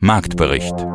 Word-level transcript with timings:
Marktbericht. 0.00 0.86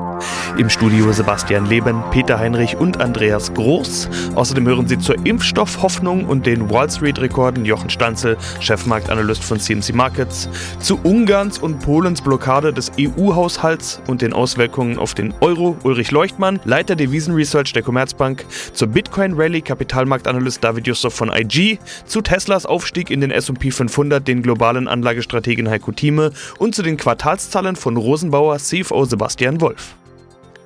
Im 0.58 0.70
Studio 0.70 1.12
Sebastian 1.12 1.66
Leben, 1.66 2.04
Peter 2.12 2.40
Heinrich 2.40 2.78
und 2.78 3.02
Andreas 3.02 3.54
Groß. 3.54 4.08
Außerdem 4.36 4.68
hören 4.68 4.88
Sie 4.88 4.98
zur 4.98 5.26
Impfstoffhoffnung 5.26 6.26
und 6.26 6.46
den 6.46 6.70
Wall 6.70 6.90
Street-Rekorden 6.90 7.66
Jochen 7.66 7.90
Stanzel, 7.90 8.38
Chefmarktanalyst 8.62 9.44
von 9.44 9.60
CMC 9.60 9.94
Markets, 9.94 10.48
zu 10.80 11.00
Ungarns 11.04 11.58
und 11.58 11.80
Polens 11.80 12.22
Blockade 12.22 12.72
des 12.72 12.92
EU-Haushalts 12.98 14.00
und 14.08 14.22
den 14.22 14.32
Auswirkungen 14.32 14.98
auf 15.00 15.16
den 15.16 15.34
Euro 15.42 15.76
Ulrich 15.84 16.12
Leuchtmann, 16.12 16.62
Leiter 16.64 16.96
Devisenresearch 16.96 17.74
der 17.74 17.84
Commerzbank, 17.84 18.46
zur 18.74 18.88
Bitcoin-Rally 18.88 19.64
Kapitalmarktanalyst 19.64 20.64
David 20.64 20.88
Yusuf 20.88 21.14
von 21.14 21.30
IG, 21.34 21.80
zu 22.06 22.22
Teslas 22.22 22.66
Aufstieg 22.66 23.10
in 23.10 23.22
den 23.22 23.32
S&P 23.32 23.72
500 23.72 24.26
den 24.26 24.44
globalen 24.44 24.88
Anlagestrategen 24.88 25.70
Heiko 25.70 25.92
Thieme 25.92 26.32
und 26.60 26.76
zu 26.76 26.84
den 26.84 26.98
Quartalszahlen 26.98 27.76
von 27.76 27.98
Rosenbauer 27.98 28.60
CFO 28.60 28.93
Sebastian 29.06 29.60
Wolf. 29.62 29.96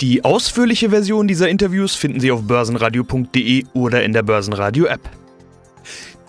Die 0.01 0.23
ausführliche 0.23 0.91
Version 0.91 1.27
dieser 1.27 1.49
Interviews 1.49 1.95
finden 1.95 2.19
Sie 2.19 2.31
auf 2.31 2.43
börsenradio.de 2.43 3.65
oder 3.73 4.03
in 4.03 4.13
der 4.13 4.21
Börsenradio-App. 4.23 5.01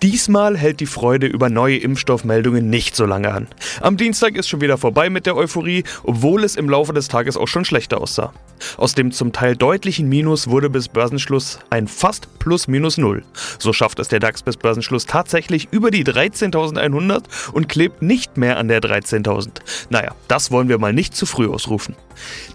Diesmal 0.02 0.56
hält 0.56 0.78
die 0.78 0.86
Freude 0.86 1.26
über 1.26 1.50
neue 1.50 1.78
Impfstoffmeldungen 1.78 2.70
nicht 2.70 2.94
so 2.94 3.04
lange 3.04 3.32
an. 3.32 3.48
Am 3.80 3.96
Dienstag 3.96 4.36
ist 4.36 4.48
schon 4.48 4.60
wieder 4.60 4.78
vorbei 4.78 5.10
mit 5.10 5.26
der 5.26 5.36
Euphorie, 5.36 5.82
obwohl 6.04 6.44
es 6.44 6.54
im 6.54 6.70
Laufe 6.70 6.92
des 6.92 7.08
Tages 7.08 7.36
auch 7.36 7.48
schon 7.48 7.64
schlechter 7.64 8.00
aussah. 8.00 8.32
Aus 8.76 8.94
dem 8.94 9.10
zum 9.10 9.32
Teil 9.32 9.56
deutlichen 9.56 10.08
Minus 10.08 10.48
wurde 10.48 10.70
bis 10.70 10.88
Börsenschluss 10.88 11.58
ein 11.70 11.88
fast 11.88 12.38
plus 12.38 12.68
minus 12.68 12.96
null. 12.96 13.24
So 13.58 13.72
schafft 13.72 13.98
es 13.98 14.06
der 14.06 14.20
DAX 14.20 14.42
bis 14.42 14.56
Börsenschluss 14.56 15.06
tatsächlich 15.06 15.68
über 15.72 15.90
die 15.90 16.04
13.100 16.04 17.24
und 17.52 17.68
klebt 17.68 18.00
nicht 18.00 18.36
mehr 18.36 18.56
an 18.56 18.68
der 18.68 18.80
13.000. 18.80 19.48
Naja, 19.90 20.14
das 20.28 20.52
wollen 20.52 20.68
wir 20.68 20.78
mal 20.78 20.92
nicht 20.92 21.16
zu 21.16 21.26
früh 21.26 21.48
ausrufen. 21.48 21.96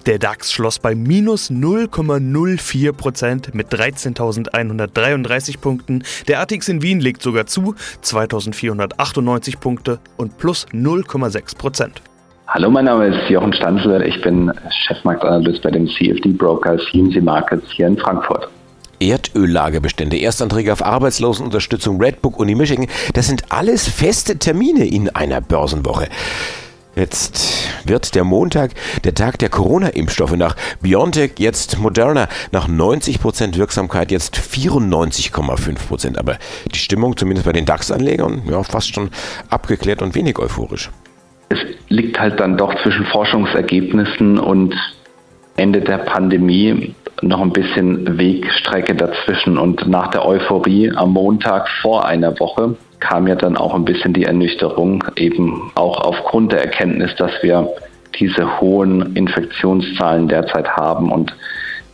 Der 0.05 0.19
DAX 0.19 0.51
schloss 0.51 0.79
bei 0.79 0.95
minus 0.95 1.49
0,04% 1.49 3.49
mit 3.53 3.69
13.133 3.69 5.59
Punkten. 5.59 6.03
Der 6.27 6.41
ATX 6.41 6.69
in 6.69 6.81
Wien 6.81 6.99
legt 6.99 7.21
sogar 7.21 7.45
zu, 7.45 7.75
2.498 8.03 9.59
Punkte 9.59 9.99
und 10.17 10.37
plus 10.37 10.65
0,6%. 10.71 11.91
Hallo, 12.47 12.69
mein 12.69 12.85
Name 12.85 13.07
ist 13.07 13.29
Jochen 13.29 13.53
Stanzler. 13.53 14.05
Ich 14.05 14.21
bin 14.21 14.51
Chefmarktanalyst 14.85 15.63
bei 15.63 15.71
dem 15.71 15.87
CFD-Broker 15.87 16.77
CMC 16.77 17.21
Markets 17.21 17.65
hier 17.71 17.87
in 17.87 17.97
Frankfurt. 17.97 18.49
Erdöllagerbestände, 18.99 20.17
Erstanträge 20.17 20.71
auf 20.71 20.85
Arbeitslosenunterstützung, 20.85 22.01
Redbook, 22.01 22.39
Uni 22.39 22.55
Michigan, 22.55 22.87
das 23.13 23.27
sind 23.27 23.51
alles 23.51 23.87
feste 23.87 24.37
Termine 24.37 24.85
in 24.85 25.09
einer 25.09 25.41
Börsenwoche. 25.41 26.07
Jetzt 26.95 27.69
wird 27.85 28.13
der 28.13 28.23
Montag 28.23 28.71
der 29.03 29.15
Tag 29.15 29.39
der 29.39 29.49
Corona-Impfstoffe 29.49 30.35
nach 30.35 30.55
BioNTech, 30.81 31.33
jetzt 31.39 31.79
Moderna, 31.79 32.27
nach 32.51 32.69
90% 32.69 33.57
Wirksamkeit 33.57 34.11
jetzt 34.11 34.35
94,5%. 34.35 36.19
Aber 36.19 36.37
die 36.71 36.77
Stimmung, 36.77 37.17
zumindest 37.17 37.47
bei 37.47 37.53
den 37.53 37.65
DAX-Anlegern, 37.65 38.43
ja, 38.47 38.61
fast 38.61 38.93
schon 38.93 39.09
abgeklärt 39.49 40.03
und 40.03 40.13
wenig 40.13 40.37
euphorisch. 40.37 40.91
Es 41.49 41.59
liegt 41.89 42.19
halt 42.19 42.39
dann 42.39 42.57
doch 42.57 42.73
zwischen 42.83 43.05
Forschungsergebnissen 43.07 44.37
und 44.37 44.75
Ende 45.55 45.81
der 45.81 45.97
Pandemie 45.99 46.93
noch 47.21 47.41
ein 47.41 47.53
bisschen 47.53 48.17
Wegstrecke 48.17 48.93
dazwischen. 48.95 49.57
Und 49.57 49.87
nach 49.87 50.09
der 50.09 50.25
Euphorie 50.25 50.91
am 50.95 51.13
Montag 51.13 51.69
vor 51.81 52.05
einer 52.05 52.39
Woche 52.39 52.75
kam 53.03 53.27
ja 53.27 53.35
dann 53.35 53.57
auch 53.57 53.75
ein 53.75 53.83
bisschen 53.83 54.13
die 54.13 54.23
Ernüchterung, 54.23 55.03
eben 55.17 55.71
auch 55.75 55.99
aufgrund 55.99 56.53
der 56.53 56.61
Erkenntnis, 56.61 57.13
dass 57.17 57.31
wir 57.41 57.67
diese 58.17 58.61
hohen 58.61 59.15
Infektionszahlen 59.15 60.29
derzeit 60.29 60.69
haben. 60.69 61.11
Und 61.11 61.35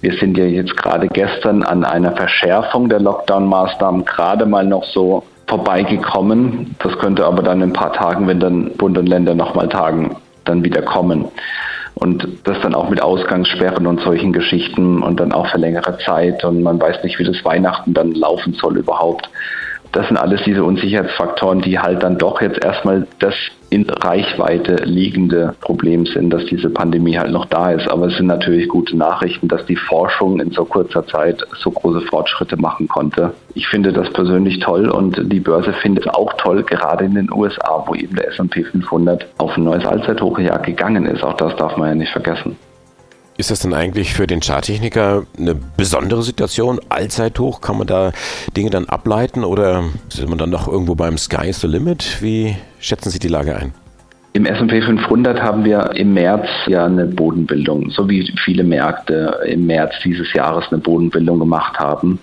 wir 0.02 0.14
sind 0.14 0.38
ja 0.38 0.46
jetzt 0.46 0.78
gerade 0.78 1.08
gestern 1.08 1.64
an 1.64 1.84
einer 1.84 2.16
Verschärfung 2.16 2.90
der 2.90 3.00
Lockdown-Maßnahmen 3.00 4.06
gerade 4.06 4.46
mal 4.46 4.66
noch 4.66 4.84
so 4.84 5.24
vorbeigekommen. 5.48 6.76
Das 6.78 6.98
könnte 7.00 7.26
aber 7.26 7.42
dann 7.42 7.62
in 7.62 7.70
ein 7.70 7.74
paar 7.74 7.94
Tagen, 7.94 8.28
wenn 8.28 8.40
dann 8.40 8.72
Bund 8.78 8.98
und 8.98 9.10
Länder 9.10 9.34
nochmal 9.34 9.68
tagen, 9.68 10.16
dann 10.46 10.64
wieder 10.64 10.84
kommen. 10.84 11.26
Und 11.96 12.28
das 12.44 12.62
dann 12.62 12.76
auch 12.76 12.90
mit 12.90 13.02
Ausgangssperren 13.02 13.88
und 13.88 14.00
solchen 14.02 14.32
Geschichten 14.32 15.02
und 15.02 15.20
dann 15.20 15.34
auch 15.34 15.48
für 15.48 15.58
längere 15.58 15.98
Zeit 16.06 16.46
und 16.46 16.62
man 16.62 16.80
weiß 16.80 17.04
nicht, 17.04 17.18
wie 17.18 17.26
das 17.26 17.44
Weihnachten 17.44 17.94
dann 17.94 18.12
laufen 18.12 18.54
soll 18.54 18.78
überhaupt 18.78 19.28
das 19.92 20.08
sind 20.08 20.18
alles 20.18 20.42
diese 20.46 20.64
Unsicherheitsfaktoren, 20.64 21.62
die 21.62 21.80
halt 21.80 22.04
dann 22.04 22.18
doch 22.18 22.42
jetzt 22.42 22.64
erstmal 22.64 23.08
das 23.20 23.34
in 23.70 23.88
Reichweite 23.90 24.84
liegende 24.84 25.56
Problem 25.62 26.06
sind, 26.06 26.32
dass 26.32 26.46
diese 26.46 26.70
Pandemie 26.70 27.18
halt 27.18 27.32
noch 27.32 27.46
da 27.46 27.72
ist. 27.72 27.90
Aber 27.90 28.08
es 28.08 28.18
sind 28.18 28.28
natürlich 28.28 28.68
gute 28.68 28.98
Nachrichten, 28.98 29.48
dass 29.48 29.66
die 29.66 29.76
Forschung 29.76 30.40
in 30.40 30.52
so 30.52 30.66
kurzer 30.66 31.06
Zeit 31.06 31.46
so 31.60 31.72
große 31.72 32.02
Fortschritte 32.02 32.58
machen 32.58 32.88
konnte. 32.88 33.34
Ich 33.54 33.68
finde 33.68 33.94
das 33.94 34.12
persönlich 34.12 34.60
toll 34.60 34.90
und 34.90 35.32
die 35.32 35.40
Börse 35.40 35.74
findet 35.74 36.06
es 36.06 36.14
auch 36.14 36.34
toll, 36.34 36.64
gerade 36.64 37.06
in 37.06 37.16
den 37.16 37.32
USA, 37.32 37.84
wo 37.86 37.94
eben 37.94 38.16
der 38.16 38.30
S&P 38.30 38.64
500 38.64 39.28
auf 39.38 39.56
ein 39.56 39.64
neues 39.64 39.86
Allzeithochjahr 39.86 40.60
gegangen 40.60 41.06
ist. 41.06 41.24
Auch 41.24 41.38
das 41.38 41.56
darf 41.56 41.78
man 41.78 41.90
ja 41.90 41.96
nicht 41.96 42.12
vergessen. 42.12 42.58
Ist 43.40 43.52
das 43.52 43.62
denn 43.62 43.74
eigentlich 43.74 44.14
für 44.14 44.28
den 44.28 44.42
Charttechniker 44.42 45.24
eine 45.38 45.56
besondere 45.56 46.24
Situation? 46.24 46.82
Allzeithoch? 46.90 47.62
Kann 47.62 47.78
man 47.78 47.88
da 47.88 48.12
Dinge 48.58 48.70
dann 48.70 48.84
ableiten 48.90 49.46
oder 49.46 49.86
ist 50.10 50.28
man 50.28 50.38
dann 50.38 50.50
noch 50.50 50.68
irgendwo 50.68 50.94
beim 50.94 51.18
Sky 51.18 51.48
is 51.48 51.62
the 51.62 51.68
Limit? 51.68 52.22
Wie 52.22 52.58
schätzen 52.82 53.12
Sie 53.12 53.20
die 53.20 53.30
Lage 53.30 53.56
ein? 53.56 53.72
Im 54.34 54.46
S&P 54.46 54.82
500 54.82 55.42
haben 55.42 55.64
wir 55.64 55.92
im 55.96 56.16
März 56.16 56.50
ja 56.68 56.86
eine 56.86 57.06
Bodenbildung, 57.06 57.92
so 57.92 58.10
wie 58.10 58.30
viele 58.44 58.66
Märkte 58.66 59.40
im 59.46 59.68
März 59.68 59.94
dieses 60.04 60.34
Jahres 60.34 60.66
eine 60.70 60.82
Bodenbildung 60.82 61.40
gemacht 61.40 61.80
haben. 61.80 62.20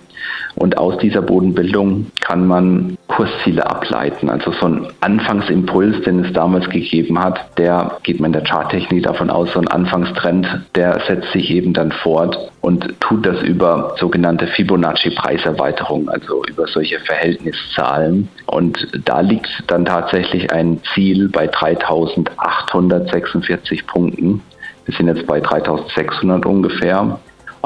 Und 0.55 0.77
aus 0.77 0.97
dieser 0.97 1.21
Bodenbildung 1.21 2.07
kann 2.21 2.47
man 2.47 2.97
Kursziele 3.07 3.69
ableiten. 3.69 4.29
Also 4.29 4.51
so 4.51 4.67
ein 4.67 4.87
Anfangsimpuls, 5.01 6.01
den 6.01 6.25
es 6.25 6.33
damals 6.33 6.67
gegeben 6.69 7.19
hat, 7.19 7.57
der 7.57 7.97
geht 8.03 8.19
man 8.19 8.29
in 8.29 8.33
der 8.33 8.43
Charttechnik 8.43 9.03
davon 9.03 9.29
aus, 9.29 9.51
so 9.53 9.59
ein 9.59 9.67
Anfangstrend, 9.67 10.47
der 10.75 10.99
setzt 11.07 11.31
sich 11.31 11.51
eben 11.51 11.73
dann 11.73 11.91
fort 11.91 12.51
und 12.61 12.99
tut 12.99 13.23
das 13.25 13.41
über 13.43 13.95
sogenannte 13.99 14.47
Fibonacci-Preiserweiterung, 14.47 16.09
also 16.09 16.43
über 16.45 16.67
solche 16.67 16.99
Verhältniszahlen. 16.99 18.27
Und 18.47 18.87
da 19.05 19.21
liegt 19.21 19.47
dann 19.67 19.85
tatsächlich 19.85 20.51
ein 20.51 20.81
Ziel 20.93 21.29
bei 21.29 21.47
3846 21.47 23.87
Punkten. 23.87 24.41
Wir 24.85 24.93
sind 24.95 25.07
jetzt 25.07 25.25
bei 25.27 25.39
3600 25.39 26.45
ungefähr. 26.45 27.17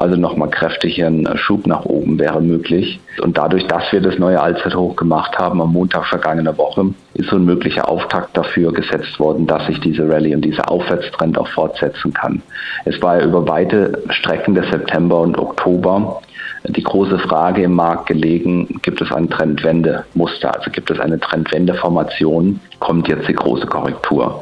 Also 0.01 0.15
nochmal 0.15 0.49
kräftig 0.49 0.99
ein 1.03 1.29
Schub 1.35 1.67
nach 1.67 1.85
oben 1.85 2.17
wäre 2.17 2.41
möglich. 2.41 2.99
Und 3.21 3.37
dadurch, 3.37 3.67
dass 3.67 3.91
wir 3.91 4.01
das 4.01 4.17
neue 4.17 4.41
Allzeithoch 4.41 4.95
gemacht 4.95 5.37
haben 5.37 5.61
am 5.61 5.73
Montag 5.73 6.07
vergangener 6.07 6.57
Woche, 6.57 6.87
ist 7.13 7.29
so 7.29 7.35
ein 7.35 7.45
möglicher 7.45 7.87
Auftakt 7.87 8.35
dafür 8.35 8.73
gesetzt 8.73 9.19
worden, 9.19 9.45
dass 9.45 9.67
sich 9.67 9.79
diese 9.79 10.09
Rallye 10.09 10.33
und 10.33 10.43
dieser 10.43 10.71
Aufwärtstrend 10.71 11.37
auch 11.37 11.47
fortsetzen 11.49 12.15
kann. 12.15 12.41
Es 12.85 12.99
war 13.03 13.19
ja 13.19 13.25
über 13.27 13.47
weite 13.47 14.01
Strecken 14.09 14.55
des 14.55 14.67
September 14.71 15.19
und 15.19 15.37
Oktober 15.37 16.19
die 16.67 16.83
große 16.83 17.19
Frage 17.19 17.61
im 17.61 17.73
Markt 17.73 18.07
gelegen, 18.07 18.79
gibt 18.81 19.01
es 19.01 19.11
ein 19.11 19.29
Trendwendemuster, 19.29 20.55
also 20.55 20.71
gibt 20.71 20.89
es 20.89 20.99
eine 20.99 21.19
Trendwendeformation, 21.19 22.59
kommt 22.79 23.07
jetzt 23.07 23.27
die 23.27 23.33
große 23.33 23.67
Korrektur. 23.67 24.41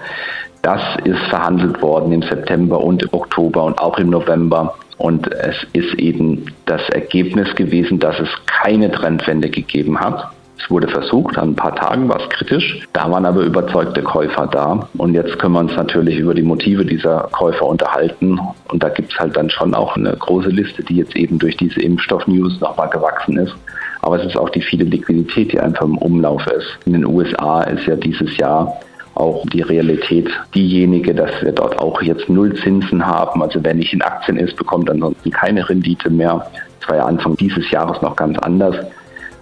Das 0.62 0.82
ist 1.04 1.20
verhandelt 1.30 1.82
worden 1.82 2.14
im 2.14 2.22
September 2.22 2.82
und 2.82 3.14
Oktober 3.14 3.66
und 3.66 3.78
auch 3.80 3.98
im 3.98 4.10
November. 4.10 4.74
Und 5.00 5.32
es 5.32 5.56
ist 5.72 5.94
eben 5.96 6.46
das 6.66 6.82
Ergebnis 6.90 7.56
gewesen, 7.56 8.00
dass 8.00 8.20
es 8.20 8.30
keine 8.46 8.92
Trendwende 8.92 9.50
gegeben 9.50 9.98
hat. 9.98 10.30
Es 10.62 10.70
wurde 10.70 10.90
versucht, 10.90 11.38
an 11.38 11.52
ein 11.52 11.56
paar 11.56 11.74
Tagen 11.74 12.10
war 12.10 12.20
es 12.20 12.30
kritisch. 12.30 12.86
Da 12.92 13.10
waren 13.10 13.26
aber 13.26 13.42
überzeugte 13.42 14.04
Käufer 14.04 14.46
da. 14.48 14.90
Und 14.98 15.14
jetzt 15.14 15.40
können 15.40 15.54
wir 15.54 15.62
uns 15.62 15.74
natürlich 15.74 16.18
über 16.18 16.34
die 16.34 16.42
Motive 16.42 16.86
dieser 16.86 17.30
Käufer 17.32 17.66
unterhalten. 17.66 18.38
Und 18.68 18.84
da 18.84 18.90
gibt 18.90 19.14
es 19.14 19.18
halt 19.18 19.38
dann 19.38 19.50
schon 19.50 19.74
auch 19.74 19.96
eine 19.96 20.18
große 20.18 20.50
Liste, 20.50 20.84
die 20.84 20.98
jetzt 20.98 21.16
eben 21.16 21.40
durch 21.40 21.56
diese 21.56 21.80
Impfstoff-News 21.80 22.60
nochmal 22.60 22.90
gewachsen 22.90 23.38
ist. 23.38 23.56
Aber 24.02 24.20
es 24.20 24.26
ist 24.26 24.38
auch 24.38 24.50
die 24.50 24.62
viele 24.62 24.84
Liquidität, 24.84 25.54
die 25.54 25.62
einfach 25.62 25.86
im 25.86 25.98
Umlauf 25.98 26.46
ist. 26.48 26.78
In 26.86 26.92
den 26.92 27.06
USA 27.06 27.62
ist 27.64 27.86
ja 27.88 27.96
dieses 27.96 28.36
Jahr 28.36 28.80
auch 29.20 29.46
die 29.48 29.62
Realität 29.62 30.30
diejenige, 30.56 31.14
dass 31.14 31.32
wir 31.42 31.52
dort 31.52 31.78
auch 31.80 32.02
jetzt 32.02 32.30
Nullzinsen 32.30 33.06
haben. 33.06 33.44
Also 33.44 33.60
wer 33.64 33.74
nicht 33.74 33.94
in 33.94 34.02
Aktien 34.02 34.38
ist, 34.38 34.56
bekommt 34.56 34.90
ansonsten 34.90 35.30
keine 35.32 35.68
Rendite 35.68 36.10
mehr. 36.10 36.50
Das 36.80 36.90
war 36.90 36.98
ja 36.98 37.06
Anfang 37.06 37.36
dieses 37.36 37.70
Jahres 37.70 38.02
noch 38.02 38.16
ganz 38.16 38.38
anders. 38.40 38.76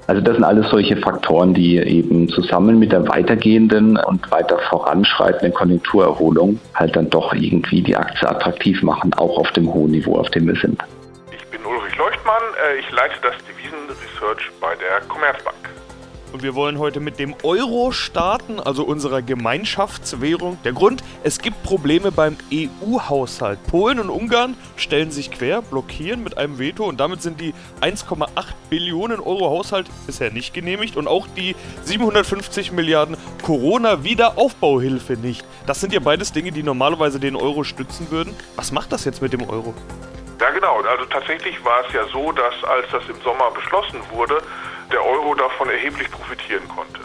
Also 0.08 0.22
das 0.22 0.36
sind 0.36 0.46
alles 0.46 0.70
solche 0.70 0.96
Faktoren, 0.96 1.54
die 1.54 1.78
eben 1.78 2.30
zusammen 2.30 2.80
mit 2.80 2.94
der 2.94 3.08
weitergehenden 3.10 3.98
und 3.98 4.32
weiter 4.32 4.58
voranschreitenden 4.70 5.54
Konjunkturerholung 5.54 6.60
halt 6.74 6.96
dann 6.96 7.10
doch 7.10 7.34
irgendwie 7.34 7.82
die 7.82 7.96
Aktie 7.96 8.28
attraktiv 8.28 8.82
machen, 8.82 9.14
auch 9.16 9.38
auf 9.38 9.52
dem 9.52 9.72
hohen 9.72 9.92
Niveau, 9.92 10.18
auf 10.18 10.30
dem 10.32 10.48
wir 10.48 10.56
sind. 10.56 10.82
Ich 11.32 11.46
bin 11.48 11.60
Ulrich 11.66 11.98
Leuchtmann, 11.98 12.42
äh, 12.72 12.80
ich 12.80 12.90
leite 12.92 13.16
das 13.22 13.36
Devisenresearch 13.46 14.50
bei 14.62 14.76
der 14.76 15.02
Commerzbank. 15.10 15.67
Und 16.34 16.44
wir 16.44 16.56
wollen 16.56 16.78
heute 16.78 17.00
mit 17.00 17.20
dem 17.20 17.36
Euro 17.44 17.92
starten, 17.92 18.60
also 18.60 18.84
unserer 18.84 19.22
Gemeinschaftswährung. 19.22 20.58
Der 20.64 20.74
Grund, 20.74 21.04
es 21.24 21.40
gibt 21.40 21.64
Probleme 21.64 22.12
beim 22.12 22.38
EU-Haushalt. 22.54 23.60
Polen 23.68 24.00
und 24.00 24.10
Ungarn 24.10 24.58
stellen 24.76 25.10
sich 25.10 25.32
quer, 25.32 25.62
blockieren 25.62 26.24
mit 26.24 26.38
einem 26.38 26.60
Veto 26.60 26.84
und 26.84 27.00
damit 27.00 27.22
sind 27.22 27.40
die 27.40 27.54
1,8 27.82 28.28
Billionen 28.70 29.20
Euro 29.22 29.50
Haushalt 29.50 29.88
bisher 30.06 30.32
nicht 30.32 30.54
genehmigt 30.54 30.98
und 30.98 31.08
auch 31.08 31.28
die 31.38 31.56
750 31.86 32.74
Milliarden 32.74 33.16
Corona-Wiederaufbauhilfe 33.44 35.14
nicht. 35.14 35.46
Das 35.66 35.80
sind 35.80 35.94
ja 35.94 36.02
beides 36.02 36.34
Dinge, 36.34 36.52
die 36.52 36.64
normalerweise 36.64 37.20
den 37.20 37.38
Euro 37.38 37.64
stützen 37.64 38.12
würden. 38.12 38.36
Was 38.58 38.74
macht 38.74 38.92
das 38.92 39.06
jetzt 39.06 39.22
mit 39.22 39.32
dem 39.32 39.50
Euro? 39.50 39.74
Ja 40.40 40.52
genau, 40.52 40.82
also 40.82 41.06
tatsächlich 41.06 41.64
war 41.66 41.84
es 41.88 41.94
ja 41.94 42.06
so, 42.14 42.32
dass 42.32 42.54
als 42.64 42.86
das 42.92 43.04
im 43.10 43.20
Sommer 43.24 43.50
beschlossen 43.52 44.00
wurde, 44.12 44.40
der 44.92 45.04
Euro 45.04 45.36
davon 45.36 45.70
erheblich 45.70 46.10
profitieren 46.12 46.68
konnte. 46.68 47.00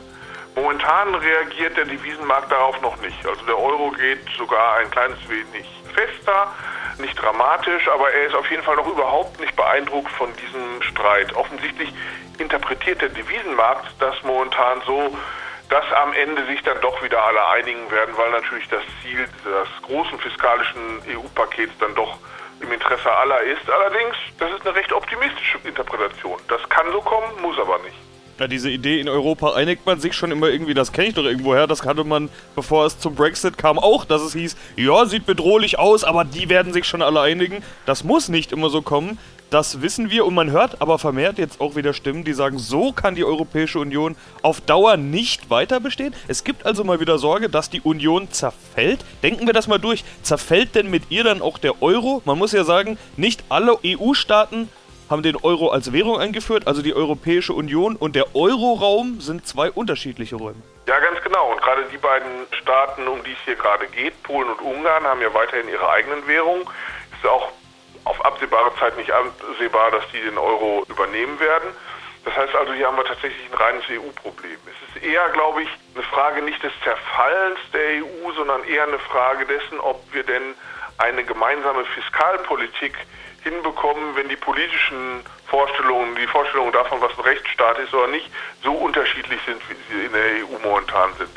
Momentan 0.55 1.15
reagiert 1.15 1.77
der 1.77 1.87
Devisenmarkt 1.87 2.53
darauf 2.53 2.81
noch 2.83 3.01
nicht. 3.01 3.27
Also 3.27 3.45
der 3.47 3.59
Euro 3.59 3.91
geht 3.93 4.21
sogar 4.37 4.77
ein 4.77 4.91
kleines 4.91 5.19
wenig 5.29 5.67
fester, 5.95 6.53
nicht 6.99 7.21
dramatisch, 7.21 7.89
aber 7.89 8.11
er 8.13 8.27
ist 8.27 8.35
auf 8.35 8.51
jeden 8.51 8.63
Fall 8.63 8.77
noch 8.77 8.87
überhaupt 8.87 9.41
nicht 9.41 9.57
beeindruckt 9.57 10.11
von 10.13 10.31
diesem 10.37 10.83
Streit. 10.83 11.35
Offensichtlich 11.35 11.93
interpretiert 12.39 13.01
der 13.01 13.09
Devisenmarkt 13.09 13.87
das 13.99 14.23
momentan 14.23 14.83
so, 14.87 15.17
dass 15.71 15.91
am 15.93 16.13
Ende 16.13 16.45
sich 16.47 16.63
dann 16.63 16.79
doch 16.83 17.03
wieder 17.03 17.25
alle 17.25 17.49
einigen 17.49 17.91
werden, 17.91 18.15
weil 18.19 18.31
natürlich 18.31 18.69
das 18.69 18.83
Ziel 19.01 19.27
des 19.45 19.69
großen 19.87 20.19
fiskalischen 20.19 21.03
EU-Pakets 21.09 21.73
dann 21.79 21.95
doch 21.95 22.19
im 22.63 22.73
Interesse 22.73 23.11
aller 23.11 23.41
ist. 23.43 23.69
Allerdings, 23.69 24.17
das 24.39 24.51
ist 24.53 24.67
eine 24.67 24.75
recht 24.75 24.93
optimistische 24.93 25.59
Interpretation. 25.65 26.39
Das 26.49 26.61
kann 26.69 26.87
so 26.93 27.01
kommen, 27.01 27.27
muss 27.41 27.59
aber 27.59 27.79
nicht. 27.79 27.97
Ja, 28.39 28.49
diese 28.49 28.71
Idee, 28.71 28.99
in 28.99 29.09
Europa 29.09 29.53
einigt 29.53 29.85
man 29.87 30.01
sich 30.01 30.15
schon 30.15 30.33
immer 30.33 30.49
irgendwie, 30.49 30.75
das 30.75 30.93
kenne 30.93 31.09
ich 31.09 31.15
doch 31.15 31.25
irgendwoher, 31.25 31.67
das 31.67 31.85
hatte 31.85 32.03
man, 32.03 32.31
bevor 32.57 32.87
es 32.87 32.99
zum 32.99 33.15
Brexit 33.15 33.59
kam, 33.59 33.79
auch, 33.79 34.05
dass 34.05 34.23
es 34.23 34.33
hieß, 34.33 34.57
ja, 34.77 35.05
sieht 35.05 35.27
bedrohlich 35.27 35.79
aus, 35.79 36.03
aber 36.03 36.25
die 36.25 36.49
werden 36.49 36.73
sich 36.73 36.87
schon 36.87 37.03
alle 37.03 37.21
einigen. 37.21 37.63
Das 37.87 38.05
muss 38.05 38.29
nicht 38.29 38.51
immer 38.51 38.71
so 38.71 38.83
kommen, 38.83 39.19
das 39.53 39.83
wissen 39.83 40.11
wir 40.11 40.25
und 40.25 40.35
man 40.35 40.51
hört 40.51 40.81
aber 40.81 40.99
vermehrt 40.99 41.37
jetzt 41.37 41.61
auch 41.61 41.77
wieder 41.77 41.93
Stimmen, 41.93 42.25
die 42.25 42.33
sagen, 42.33 42.59
so 42.59 42.93
kann 42.93 43.15
die 43.15 43.25
Europäische 43.25 43.79
Union 43.79 44.17
auf 44.41 44.63
Dauer 44.63 44.97
nicht 44.97 45.51
weiter 45.51 45.79
bestehen. 45.79 46.15
Es 46.27 46.43
gibt 46.43 46.65
also 46.65 46.85
mal 46.85 47.01
wieder 47.01 47.19
Sorge, 47.19 47.51
dass 47.51 47.69
die 47.69 47.83
Union 47.83 48.31
zerfällt. 48.31 49.05
Denken 49.23 49.47
wir 49.47 49.53
das 49.53 49.69
mal 49.69 49.79
durch. 49.79 50.05
Zerfällt 50.23 50.75
denn 50.75 50.91
mit 50.91 51.11
ihr 51.11 51.23
dann 51.25 51.43
auch 51.43 51.59
der 51.59 51.83
Euro? 51.83 52.23
Man 52.25 52.39
muss 52.39 52.53
ja 52.53 52.65
sagen, 52.65 52.99
nicht 53.17 53.45
alle 53.51 53.79
EU-Staaten 53.85 54.71
haben 55.11 55.23
den 55.23 55.37
Euro 55.37 55.69
als 55.69 55.93
Währung 55.93 56.19
eingeführt, 56.19 56.67
also 56.67 56.81
die 56.81 56.95
Europäische 56.95 57.53
Union 57.53 57.97
und 57.97 58.17
der 58.17 58.35
Euroraum 58.35 59.21
sind 59.21 59.47
zwei 59.47 59.71
unterschiedliche 59.71 60.37
Räume. 60.37 60.63
Ja, 60.87 60.99
ganz 60.99 61.23
genau. 61.23 61.53
Und 61.53 61.61
gerade 61.61 61.83
die 61.93 61.99
beiden 61.99 62.47
Staaten, 62.63 63.07
um 63.07 63.23
die 63.23 63.33
es 63.33 63.39
hier 63.45 63.57
gerade 63.57 63.87
geht, 63.89 64.23
Polen 64.23 64.49
und 64.49 64.63
Ungarn, 64.63 65.05
haben 65.05 65.21
ja 65.21 65.33
weiterhin 65.35 65.69
ihre 65.69 65.87
eigenen 65.91 66.27
Währungen. 66.27 66.63
Ist 67.13 67.29
auch 67.29 67.53
auf 68.05 68.25
absehbare 68.25 68.75
Zeit 68.77 68.97
nicht 68.97 69.11
absehbar, 69.11 69.91
dass 69.91 70.05
die 70.13 70.21
den 70.21 70.39
Euro 70.39 70.85
übernehmen 70.89 71.39
werden. 71.41 71.71
Das 72.25 72.37
heißt 72.37 72.55
also, 72.55 72.73
hier 72.73 72.87
haben 72.87 72.97
wir 72.97 73.05
tatsächlich 73.05 73.51
ein 73.51 73.59
reines 73.59 73.85
EU-Problem. 73.91 74.59
Es 74.67 74.97
ist 74.97 75.05
eher, 75.05 75.29
glaube 75.31 75.63
ich, 75.63 75.69
eine 75.95 76.05
Frage 76.05 76.43
nicht 76.43 76.63
des 76.63 76.73
Zerfallens 76.85 77.59
der 77.73 78.05
EU, 78.05 78.33
sondern 78.37 78.63
eher 78.65 78.85
eine 78.85 78.99
Frage 79.01 79.45
dessen, 79.47 79.81
ob 79.81 80.01
wir 80.13 80.23
denn 80.23 80.55
eine 80.99 81.25
gemeinsame 81.25 81.85
Fiskalpolitik 81.85 82.97
hinbekommen, 83.43 84.15
wenn 84.15 84.29
die 84.29 84.37
politischen 84.37 85.25
Vorstellungen, 85.47 86.15
die 86.15 86.27
Vorstellungen 86.29 86.73
davon, 86.73 87.01
was 87.01 87.17
ein 87.19 87.25
Rechtsstaat 87.25 87.79
ist 87.81 87.93
oder 87.93 88.07
nicht, 88.07 88.31
so 88.63 88.73
unterschiedlich 88.73 89.41
sind, 89.45 89.61
wie 89.69 89.95
sie 89.95 90.05
in 90.07 90.13
der 90.13 90.45
EU 90.45 90.59
momentan 90.63 91.13
sind. 91.19 91.31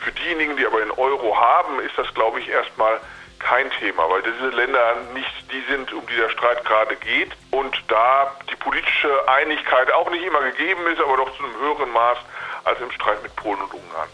Für 0.00 0.12
diejenigen, 0.12 0.56
die 0.56 0.66
aber 0.66 0.80
den 0.80 0.90
Euro 0.90 1.36
haben, 1.36 1.80
ist 1.80 1.96
das, 1.96 2.12
glaube 2.14 2.40
ich, 2.40 2.48
erstmal 2.48 3.00
kein 3.38 3.70
Thema, 3.78 4.08
weil 4.08 4.22
diese 4.22 4.48
Länder 4.56 4.96
nicht 5.14 5.30
die 5.52 5.62
sind, 5.70 5.92
um 5.92 6.06
die 6.06 6.16
der 6.16 6.30
Streit 6.30 6.64
gerade 6.64 6.96
geht 6.96 7.30
und 7.50 7.74
da 7.88 8.32
die 8.50 8.56
politische 8.56 9.28
Einigkeit 9.28 9.92
auch 9.92 10.10
nicht 10.10 10.24
immer 10.24 10.40
gegeben 10.40 10.86
ist, 10.92 11.00
aber 11.00 11.16
doch 11.16 11.36
zu 11.36 11.44
einem 11.44 11.54
höheren 11.60 11.90
Maß 11.90 12.18
als 12.64 12.80
im 12.80 12.90
Streit 12.90 13.22
mit 13.22 13.34
Polen 13.36 13.60
und 13.60 13.72
Ungarn. 13.74 14.08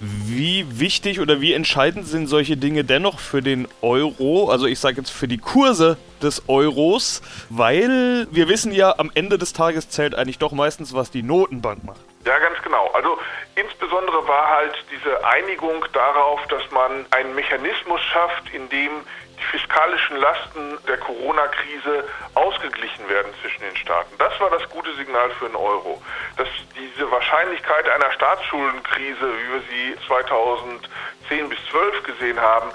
Wie 0.00 0.66
wichtig 0.80 1.20
oder 1.20 1.40
wie 1.40 1.52
entscheidend 1.52 2.06
sind 2.06 2.26
solche 2.26 2.56
Dinge 2.56 2.84
dennoch 2.84 3.18
für 3.20 3.42
den 3.42 3.68
Euro, 3.80 4.50
also 4.50 4.66
ich 4.66 4.78
sage 4.78 4.98
jetzt 4.98 5.10
für 5.10 5.28
die 5.28 5.38
Kurse 5.38 5.96
des 6.20 6.48
Euros, 6.48 7.22
weil 7.48 8.26
wir 8.30 8.48
wissen 8.48 8.72
ja, 8.72 8.94
am 8.98 9.10
Ende 9.14 9.38
des 9.38 9.52
Tages 9.52 9.88
zählt 9.88 10.14
eigentlich 10.14 10.38
doch 10.38 10.52
meistens, 10.52 10.94
was 10.94 11.10
die 11.10 11.22
Notenbank 11.22 11.84
macht. 11.84 12.00
Ja, 12.24 12.38
ganz 12.38 12.60
genau. 12.62 12.90
Also 12.92 13.18
insbesondere 13.54 14.26
war 14.26 14.48
halt 14.48 14.74
diese 14.90 15.24
Einigung 15.26 15.84
darauf, 15.92 16.40
dass 16.46 16.70
man 16.70 17.04
einen 17.10 17.34
Mechanismus 17.34 18.00
schafft, 18.02 18.48
in 18.54 18.68
dem 18.70 19.04
die 19.38 19.44
fiskalischen 19.58 20.16
Lasten 20.16 20.78
der 20.86 20.96
Corona-Krise 20.98 22.04
ausgeglichen 22.34 23.08
werden 23.08 23.32
zwischen 23.42 23.60
den 23.60 23.76
Staaten. 23.76 24.16
Das 24.18 24.38
war 24.40 24.48
das 24.50 24.66
gute 24.70 24.94
Signal 24.94 25.30
für 25.32 25.46
den 25.46 25.56
Euro. 25.56 26.00
Dass 26.36 26.48
diese 26.74 27.10
Wahrscheinlichkeit 27.10 27.88
einer 27.90 28.10
Staatsschuldenkrise, 28.12 29.20
wie 29.20 29.52
wir 29.52 29.62
sie 29.68 30.06
2010 30.06 31.48
bis 31.48 31.58
12 31.70 32.02
gesehen 32.04 32.40
haben, 32.40 32.70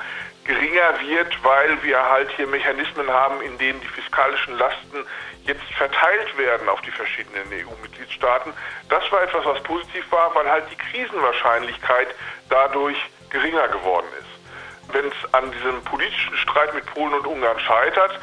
geringer 0.46 1.00
wird, 1.02 1.44
weil 1.44 1.82
wir 1.84 2.04
halt 2.10 2.30
hier 2.36 2.48
Mechanismen 2.48 3.10
haben, 3.10 3.42
in 3.42 3.58
denen 3.58 3.80
die 3.82 3.88
fiskalischen 3.88 4.58
Lasten 4.58 5.06
jetzt 5.50 5.74
verteilt 5.76 6.38
werden 6.38 6.70
auf 6.70 6.80
die 6.82 6.92
verschiedenen 6.92 7.48
EU-Mitgliedstaaten. 7.52 8.54
Das 8.88 9.12
war 9.12 9.24
etwas, 9.24 9.44
was 9.46 9.62
positiv 9.64 10.06
war, 10.12 10.34
weil 10.36 10.50
halt 10.50 10.66
die 10.72 10.76
Krisenwahrscheinlichkeit 10.76 12.10
dadurch 12.50 12.98
geringer 13.32 13.68
geworden 13.68 14.08
ist. 14.20 14.94
Wenn 14.94 15.06
es 15.08 15.34
an 15.34 15.52
diesem 15.52 15.84
politischen 15.84 16.38
Streit 16.38 16.74
mit 16.74 16.86
Polen 16.86 17.14
und 17.14 17.28
Ungarn 17.28 17.60
scheitert, 17.60 18.20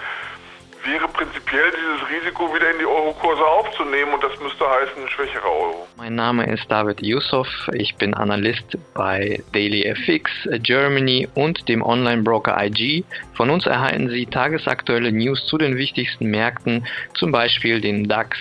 wäre 0.87 1.09
prinzipiell 1.09 1.71
dieses 1.71 2.09
Risiko 2.09 2.55
wieder 2.55 2.71
in 2.71 2.79
die 2.79 2.87
Eurokurse 2.87 3.44
aufzunehmen 3.44 4.15
und 4.15 4.23
das 4.23 4.38
müsste 4.41 4.65
heißen 4.65 5.03
ein 5.03 5.09
schwächerer 5.09 5.44
Euro. 5.44 5.87
Mein 5.97 6.15
Name 6.15 6.47
ist 6.47 6.65
David 6.71 7.03
Yusuf, 7.03 7.49
ich 7.73 7.97
bin 7.97 8.15
Analyst 8.15 8.79
bei 8.94 9.43
DailyFX 9.53 10.31
Germany 10.62 11.29
und 11.35 11.69
dem 11.69 11.83
Online-Broker 11.83 12.56
IG. 12.65 13.05
Von 13.35 13.50
uns 13.50 13.67
erhalten 13.67 14.09
Sie 14.09 14.27
tagesaktuelle 14.27 15.12
News 15.12 15.45
zu 15.47 15.59
den 15.59 15.76
wichtigsten 15.76 16.26
Märkten, 16.26 16.87
zum 17.14 17.33
Beispiel 17.33 17.81
den 17.81 18.09
DAX, 18.09 18.37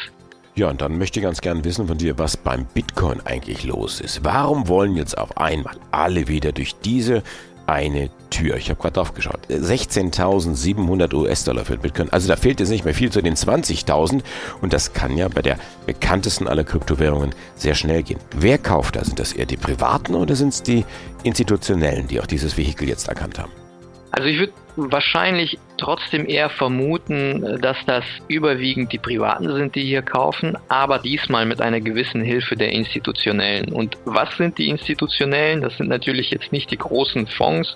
ja, 0.57 0.69
und 0.69 0.81
dann 0.81 0.97
möchte 0.97 1.19
ich 1.19 1.25
ganz 1.25 1.41
gern 1.41 1.65
wissen 1.65 1.85
von 1.85 1.97
dir, 1.97 2.17
was 2.17 2.37
beim 2.37 2.65
Bitcoin 2.73 3.19
eigentlich 3.25 3.65
los 3.65 3.99
ist. 3.99 4.23
Warum 4.23 4.69
wollen 4.69 4.95
jetzt 4.95 5.17
auf 5.17 5.35
einmal 5.35 5.75
alle 5.91 6.29
wieder 6.29 6.53
durch 6.53 6.75
diese 6.75 7.23
eine 7.67 8.09
Tür. 8.29 8.55
Ich 8.57 8.69
habe 8.69 8.81
gerade 8.81 8.93
drauf 8.93 9.13
geschaut. 9.13 9.39
16.700 9.49 11.13
US-Dollar 11.13 11.65
für 11.65 11.77
Bitcoin. 11.77 12.09
Also 12.11 12.27
da 12.27 12.35
fehlt 12.35 12.59
jetzt 12.59 12.69
nicht 12.69 12.85
mehr 12.85 12.93
viel 12.93 13.11
zu 13.11 13.21
den 13.21 13.35
20.000 13.35 14.21
und 14.61 14.73
das 14.73 14.93
kann 14.93 15.17
ja 15.17 15.27
bei 15.27 15.41
der 15.41 15.57
bekanntesten 15.85 16.47
aller 16.47 16.63
Kryptowährungen 16.63 17.33
sehr 17.55 17.75
schnell 17.75 18.03
gehen. 18.03 18.19
Wer 18.35 18.57
kauft 18.57 18.95
da? 18.95 19.03
Sind 19.03 19.19
das 19.19 19.33
eher 19.33 19.45
die 19.45 19.57
Privaten 19.57 20.15
oder 20.15 20.35
sind 20.35 20.49
es 20.49 20.63
die 20.63 20.85
Institutionellen, 21.23 22.07
die 22.07 22.19
auch 22.19 22.27
dieses 22.27 22.57
Vehikel 22.57 22.87
jetzt 22.87 23.07
erkannt 23.07 23.39
haben? 23.39 23.51
Also 24.11 24.27
ich 24.27 24.37
würde 24.39 24.53
wahrscheinlich 24.75 25.57
trotzdem 25.77 26.27
eher 26.27 26.49
vermuten, 26.49 27.59
dass 27.61 27.77
das 27.85 28.03
überwiegend 28.27 28.91
die 28.91 28.97
Privaten 28.97 29.53
sind, 29.53 29.75
die 29.75 29.83
hier 29.83 30.01
kaufen, 30.01 30.57
aber 30.69 30.99
diesmal 30.99 31.45
mit 31.45 31.61
einer 31.61 31.81
gewissen 31.81 32.21
Hilfe 32.21 32.55
der 32.55 32.71
Institutionellen. 32.71 33.71
Und 33.73 33.97
was 34.05 34.35
sind 34.37 34.57
die 34.57 34.69
Institutionellen? 34.69 35.61
Das 35.61 35.77
sind 35.77 35.89
natürlich 35.89 36.31
jetzt 36.31 36.51
nicht 36.51 36.71
die 36.71 36.77
großen 36.77 37.27
Fonds, 37.27 37.75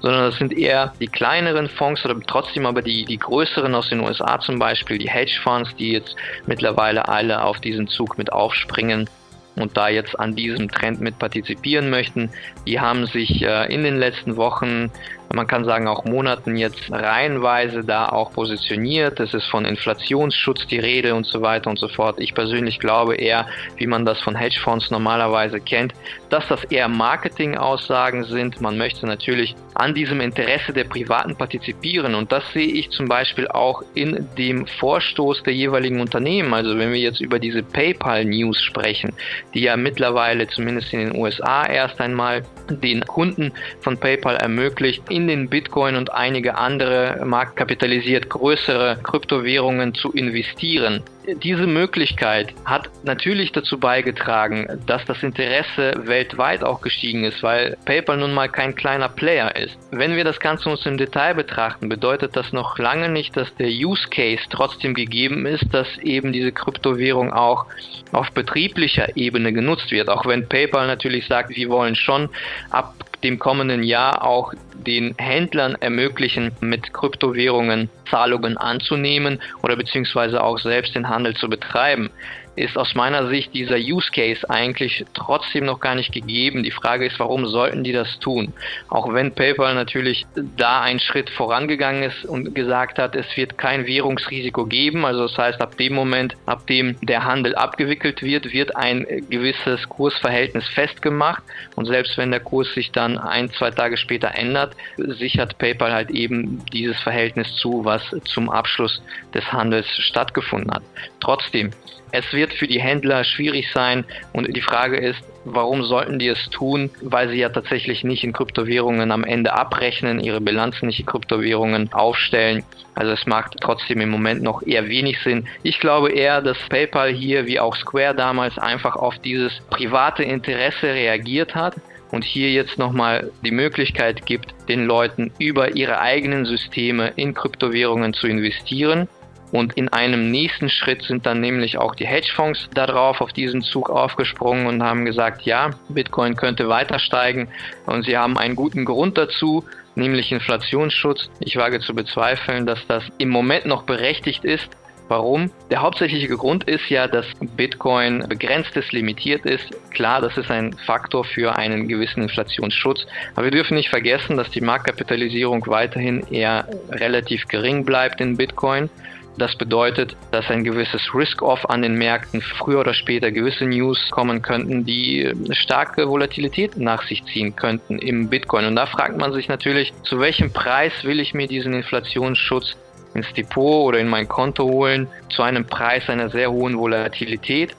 sondern 0.00 0.30
das 0.30 0.38
sind 0.38 0.56
eher 0.56 0.92
die 1.00 1.08
kleineren 1.08 1.68
Fonds 1.68 2.04
oder 2.04 2.18
trotzdem 2.26 2.66
aber 2.66 2.82
die, 2.82 3.04
die 3.04 3.18
größeren 3.18 3.74
aus 3.74 3.88
den 3.88 4.00
USA 4.00 4.38
zum 4.40 4.58
Beispiel, 4.58 4.98
die 4.98 5.10
Hedgefonds, 5.10 5.74
die 5.76 5.92
jetzt 5.92 6.16
mittlerweile 6.46 7.08
alle 7.08 7.42
auf 7.42 7.60
diesen 7.60 7.88
Zug 7.88 8.18
mit 8.18 8.32
aufspringen 8.32 9.08
und 9.56 9.76
da 9.76 9.88
jetzt 9.88 10.18
an 10.18 10.34
diesem 10.34 10.70
Trend 10.70 11.00
mit 11.00 11.18
partizipieren 11.18 11.90
möchten. 11.90 12.30
Die 12.66 12.80
haben 12.80 13.06
sich 13.06 13.42
äh, 13.42 13.72
in 13.72 13.82
den 13.82 13.96
letzten 13.98 14.36
Wochen 14.36 14.90
man 15.32 15.46
kann 15.46 15.64
sagen 15.64 15.86
auch 15.86 16.04
Monaten 16.04 16.56
jetzt 16.56 16.90
reihenweise 16.90 17.84
da 17.84 18.08
auch 18.08 18.32
positioniert. 18.32 19.20
Es 19.20 19.32
ist 19.32 19.46
von 19.46 19.64
Inflationsschutz 19.64 20.66
die 20.66 20.78
Rede 20.80 21.14
und 21.14 21.24
so 21.24 21.40
weiter 21.40 21.70
und 21.70 21.78
so 21.78 21.86
fort. 21.86 22.16
Ich 22.18 22.34
persönlich 22.34 22.80
glaube 22.80 23.14
eher, 23.14 23.46
wie 23.76 23.86
man 23.86 24.04
das 24.04 24.20
von 24.20 24.34
Hedgefonds 24.34 24.90
normalerweise 24.90 25.60
kennt, 25.60 25.94
dass 26.30 26.46
das 26.48 26.64
eher 26.64 26.88
Marketingaussagen 26.88 28.24
sind. 28.24 28.60
Man 28.60 28.76
möchte 28.76 29.06
natürlich 29.06 29.54
an 29.74 29.94
diesem 29.94 30.20
Interesse 30.20 30.72
der 30.72 30.84
Privaten 30.84 31.36
partizipieren 31.36 32.14
und 32.16 32.32
das 32.32 32.42
sehe 32.52 32.66
ich 32.66 32.90
zum 32.90 33.06
Beispiel 33.06 33.46
auch 33.46 33.82
in 33.94 34.28
dem 34.36 34.66
Vorstoß 34.66 35.44
der 35.44 35.54
jeweiligen 35.54 36.00
Unternehmen. 36.00 36.52
Also 36.52 36.76
wenn 36.76 36.92
wir 36.92 36.98
jetzt 36.98 37.20
über 37.20 37.38
diese 37.38 37.62
PayPal-News 37.62 38.60
sprechen, 38.62 39.12
die 39.54 39.60
ja 39.60 39.76
mittlerweile 39.76 40.48
zumindest 40.48 40.92
in 40.92 41.00
den 41.00 41.16
USA 41.16 41.66
erst 41.66 42.00
einmal 42.00 42.42
den 42.68 43.02
Kunden 43.02 43.52
von 43.80 43.96
PayPal 43.96 44.36
ermöglicht, 44.36 45.04
in 45.20 45.28
den 45.28 45.48
Bitcoin 45.48 45.96
und 45.96 46.12
einige 46.12 46.56
andere 46.56 47.22
marktkapitalisiert 47.24 48.30
größere 48.30 48.98
Kryptowährungen 49.02 49.94
zu 49.94 50.12
investieren 50.12 51.02
diese 51.26 51.66
Möglichkeit 51.66 52.54
hat 52.64 52.90
natürlich 53.04 53.52
dazu 53.52 53.78
beigetragen, 53.78 54.80
dass 54.86 55.04
das 55.04 55.22
Interesse 55.22 55.92
weltweit 56.04 56.64
auch 56.64 56.80
gestiegen 56.80 57.24
ist, 57.24 57.42
weil 57.42 57.76
PayPal 57.84 58.16
nun 58.16 58.32
mal 58.32 58.48
kein 58.48 58.74
kleiner 58.74 59.08
Player 59.08 59.54
ist. 59.56 59.78
Wenn 59.90 60.16
wir 60.16 60.24
das 60.24 60.40
Ganze 60.40 60.70
uns 60.70 60.86
im 60.86 60.96
Detail 60.96 61.34
betrachten, 61.34 61.88
bedeutet 61.88 62.36
das 62.36 62.52
noch 62.52 62.78
lange 62.78 63.08
nicht, 63.08 63.36
dass 63.36 63.54
der 63.56 63.68
Use 63.68 64.08
Case 64.10 64.42
trotzdem 64.50 64.94
gegeben 64.94 65.46
ist, 65.46 65.72
dass 65.72 65.88
eben 65.98 66.32
diese 66.32 66.52
Kryptowährung 66.52 67.32
auch 67.32 67.66
auf 68.12 68.30
betrieblicher 68.32 69.16
Ebene 69.16 69.52
genutzt 69.52 69.90
wird. 69.90 70.08
Auch 70.08 70.26
wenn 70.26 70.48
PayPal 70.48 70.86
natürlich 70.86 71.26
sagt, 71.26 71.50
wir 71.50 71.68
wollen 71.68 71.96
schon 71.96 72.28
ab 72.70 72.94
dem 73.22 73.38
kommenden 73.38 73.82
Jahr 73.82 74.24
auch 74.24 74.54
den 74.74 75.14
Händlern 75.18 75.76
ermöglichen, 75.80 76.52
mit 76.60 76.92
Kryptowährungen 76.94 77.90
Zahlungen 78.10 78.56
anzunehmen 78.56 79.40
oder 79.62 79.76
beziehungsweise 79.76 80.42
auch 80.42 80.58
selbst 80.58 80.94
den 80.94 81.08
Handel 81.10 81.34
zu 81.34 81.48
betreiben 81.48 82.10
ist 82.56 82.76
aus 82.76 82.94
meiner 82.94 83.28
Sicht 83.28 83.54
dieser 83.54 83.76
Use 83.76 84.10
Case 84.10 84.48
eigentlich 84.48 85.04
trotzdem 85.14 85.64
noch 85.64 85.80
gar 85.80 85.94
nicht 85.94 86.12
gegeben. 86.12 86.62
Die 86.62 86.70
Frage 86.70 87.06
ist, 87.06 87.18
warum 87.18 87.46
sollten 87.46 87.84
die 87.84 87.92
das 87.92 88.18
tun? 88.18 88.52
Auch 88.88 89.12
wenn 89.12 89.34
PayPal 89.34 89.74
natürlich 89.74 90.26
da 90.56 90.80
einen 90.82 91.00
Schritt 91.00 91.30
vorangegangen 91.30 92.02
ist 92.02 92.24
und 92.24 92.54
gesagt 92.54 92.98
hat, 92.98 93.14
es 93.14 93.36
wird 93.36 93.56
kein 93.58 93.86
Währungsrisiko 93.86 94.66
geben. 94.66 95.04
Also 95.04 95.26
das 95.26 95.38
heißt, 95.38 95.60
ab 95.60 95.76
dem 95.78 95.94
Moment, 95.94 96.36
ab 96.46 96.66
dem 96.66 96.96
der 97.02 97.24
Handel 97.24 97.54
abgewickelt 97.54 98.22
wird, 98.22 98.52
wird 98.52 98.76
ein 98.76 99.06
gewisses 99.28 99.88
Kursverhältnis 99.88 100.66
festgemacht. 100.68 101.42
Und 101.76 101.86
selbst 101.86 102.18
wenn 102.18 102.30
der 102.30 102.40
Kurs 102.40 102.72
sich 102.74 102.90
dann 102.90 103.18
ein, 103.18 103.50
zwei 103.50 103.70
Tage 103.70 103.96
später 103.96 104.34
ändert, 104.34 104.74
sichert 104.96 105.58
PayPal 105.58 105.92
halt 105.92 106.10
eben 106.10 106.64
dieses 106.72 107.00
Verhältnis 107.00 107.54
zu, 107.56 107.84
was 107.84 108.02
zum 108.24 108.50
Abschluss 108.50 109.02
des 109.34 109.50
Handels 109.52 109.86
stattgefunden 109.88 110.72
hat. 110.72 110.82
Trotzdem, 111.20 111.70
es 112.12 112.32
wird 112.40 112.54
für 112.54 112.66
die 112.66 112.80
Händler 112.80 113.22
schwierig 113.22 113.70
sein 113.74 114.06
und 114.32 114.56
die 114.56 114.62
Frage 114.62 114.96
ist, 114.96 115.22
warum 115.44 115.84
sollten 115.84 116.18
die 116.18 116.28
es 116.28 116.48
tun? 116.48 116.88
Weil 117.02 117.28
sie 117.28 117.36
ja 117.36 117.50
tatsächlich 117.50 118.02
nicht 118.02 118.24
in 118.24 118.32
Kryptowährungen 118.32 119.12
am 119.12 119.24
Ende 119.24 119.52
abrechnen, 119.52 120.20
ihre 120.20 120.40
Bilanzen 120.40 120.86
nicht 120.86 121.00
in 121.00 121.06
Kryptowährungen 121.06 121.92
aufstellen. 121.92 122.64
Also 122.94 123.12
es 123.12 123.26
macht 123.26 123.56
trotzdem 123.60 124.00
im 124.00 124.08
Moment 124.08 124.42
noch 124.42 124.62
eher 124.62 124.88
wenig 124.88 125.18
Sinn. 125.22 125.46
Ich 125.62 125.80
glaube 125.80 126.12
eher, 126.12 126.40
dass 126.40 126.56
PayPal 126.70 127.12
hier 127.12 127.46
wie 127.46 127.60
auch 127.60 127.76
Square 127.76 128.14
damals 128.14 128.56
einfach 128.56 128.96
auf 128.96 129.18
dieses 129.18 129.52
private 129.68 130.22
Interesse 130.22 130.86
reagiert 130.86 131.54
hat 131.54 131.74
und 132.10 132.24
hier 132.24 132.50
jetzt 132.50 132.78
nochmal 132.78 133.30
die 133.44 133.50
Möglichkeit 133.50 134.24
gibt, 134.24 134.54
den 134.70 134.86
Leuten 134.86 135.30
über 135.38 135.76
ihre 135.76 136.00
eigenen 136.00 136.46
Systeme 136.46 137.12
in 137.16 137.34
Kryptowährungen 137.34 138.14
zu 138.14 138.26
investieren 138.26 139.08
und 139.52 139.74
in 139.74 139.88
einem 139.88 140.30
nächsten 140.30 140.68
Schritt 140.68 141.02
sind 141.02 141.26
dann 141.26 141.40
nämlich 141.40 141.78
auch 141.78 141.94
die 141.94 142.06
Hedgefonds 142.06 142.68
darauf 142.74 143.20
auf 143.20 143.32
diesen 143.32 143.62
Zug 143.62 143.90
aufgesprungen 143.90 144.66
und 144.66 144.82
haben 144.82 145.04
gesagt, 145.04 145.42
ja, 145.42 145.70
Bitcoin 145.88 146.36
könnte 146.36 146.68
weiter 146.68 146.98
steigen 146.98 147.48
und 147.86 148.04
sie 148.04 148.16
haben 148.16 148.38
einen 148.38 148.56
guten 148.56 148.84
Grund 148.84 149.18
dazu, 149.18 149.64
nämlich 149.94 150.32
Inflationsschutz. 150.32 151.30
Ich 151.40 151.56
wage 151.56 151.80
zu 151.80 151.94
bezweifeln, 151.94 152.66
dass 152.66 152.86
das 152.86 153.04
im 153.18 153.28
Moment 153.28 153.66
noch 153.66 153.82
berechtigt 153.82 154.44
ist. 154.44 154.68
Warum? 155.08 155.50
Der 155.72 155.82
hauptsächliche 155.82 156.28
Grund 156.28 156.62
ist 156.68 156.88
ja, 156.88 157.08
dass 157.08 157.26
Bitcoin 157.56 158.24
begrenztes 158.28 158.92
limitiert 158.92 159.44
ist. 159.44 159.66
Klar, 159.90 160.20
das 160.20 160.36
ist 160.36 160.52
ein 160.52 160.72
Faktor 160.86 161.24
für 161.24 161.56
einen 161.56 161.88
gewissen 161.88 162.22
Inflationsschutz. 162.22 163.06
Aber 163.34 163.46
wir 163.46 163.50
dürfen 163.50 163.74
nicht 163.74 163.88
vergessen, 163.88 164.36
dass 164.36 164.50
die 164.50 164.60
Marktkapitalisierung 164.60 165.66
weiterhin 165.66 166.24
eher 166.30 166.68
relativ 166.92 167.48
gering 167.48 167.84
bleibt 167.84 168.20
in 168.20 168.36
Bitcoin. 168.36 168.88
Das 169.36 169.56
bedeutet, 169.56 170.16
dass 170.32 170.50
ein 170.50 170.64
gewisses 170.64 171.14
Risk-Off 171.14 171.68
an 171.70 171.82
den 171.82 171.94
Märkten 171.94 172.42
früher 172.42 172.80
oder 172.80 172.94
später 172.94 173.30
gewisse 173.30 173.64
News 173.64 174.10
kommen 174.10 174.42
könnten, 174.42 174.84
die 174.84 175.32
starke 175.52 176.08
Volatilität 176.08 176.76
nach 176.76 177.02
sich 177.06 177.24
ziehen 177.24 177.56
könnten 177.56 177.98
im 177.98 178.28
Bitcoin. 178.28 178.66
Und 178.66 178.76
da 178.76 178.86
fragt 178.86 179.16
man 179.16 179.32
sich 179.32 179.48
natürlich, 179.48 179.92
zu 180.02 180.18
welchem 180.18 180.52
Preis 180.52 180.92
will 181.04 181.20
ich 181.20 181.32
mir 181.32 181.46
diesen 181.46 181.72
Inflationsschutz 181.74 182.76
ins 183.14 183.32
Depot 183.32 183.86
oder 183.86 183.98
in 183.98 184.08
mein 184.08 184.28
Konto 184.28 184.64
holen, 184.64 185.08
zu 185.30 185.42
einem 185.42 185.64
Preis 185.64 186.08
einer 186.08 186.30
sehr 186.30 186.50
hohen 186.50 186.78
Volatilität. 186.78 187.74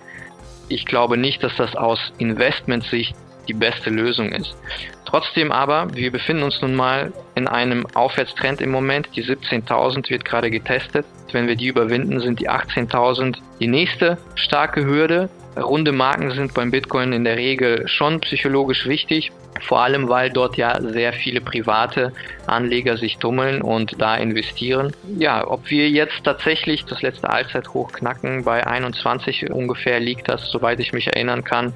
Ich 0.67 0.85
glaube 0.85 1.17
nicht, 1.17 1.43
dass 1.43 1.55
das 1.57 1.75
aus 1.75 1.99
Investmentsicht 2.17 3.15
die 3.47 3.53
beste 3.53 3.89
Lösung 3.89 4.31
ist. 4.31 4.55
Trotzdem 5.11 5.51
aber, 5.51 5.93
wir 5.93 6.09
befinden 6.09 6.43
uns 6.43 6.61
nun 6.61 6.73
mal 6.73 7.11
in 7.35 7.45
einem 7.49 7.85
Aufwärtstrend 7.95 8.61
im 8.61 8.71
Moment. 8.71 9.09
Die 9.13 9.25
17.000 9.25 10.09
wird 10.09 10.23
gerade 10.23 10.49
getestet. 10.49 11.05
Wenn 11.33 11.47
wir 11.47 11.57
die 11.57 11.67
überwinden, 11.67 12.21
sind 12.21 12.39
die 12.39 12.49
18.000 12.49 13.35
die 13.59 13.67
nächste 13.67 14.17
starke 14.35 14.85
Hürde. 14.85 15.29
Runde 15.57 15.91
Marken 15.91 16.31
sind 16.31 16.53
beim 16.53 16.71
Bitcoin 16.71 17.11
in 17.11 17.25
der 17.25 17.35
Regel 17.35 17.87
schon 17.87 18.21
psychologisch 18.21 18.85
wichtig, 18.87 19.31
vor 19.67 19.81
allem 19.81 20.07
weil 20.07 20.29
dort 20.29 20.55
ja 20.55 20.79
sehr 20.81 21.11
viele 21.13 21.41
private 21.41 22.13
Anleger 22.47 22.97
sich 22.97 23.17
tummeln 23.17 23.61
und 23.61 24.01
da 24.01 24.15
investieren. 24.15 24.95
Ja, 25.17 25.45
ob 25.45 25.69
wir 25.69 25.89
jetzt 25.89 26.23
tatsächlich 26.23 26.85
das 26.85 27.01
letzte 27.01 27.29
Allzeithoch 27.29 27.91
knacken, 27.91 28.43
bei 28.43 28.65
21 28.65 29.51
ungefähr 29.51 29.99
liegt 29.99 30.29
das, 30.29 30.49
soweit 30.49 30.79
ich 30.79 30.93
mich 30.93 31.07
erinnern 31.07 31.43
kann, 31.43 31.73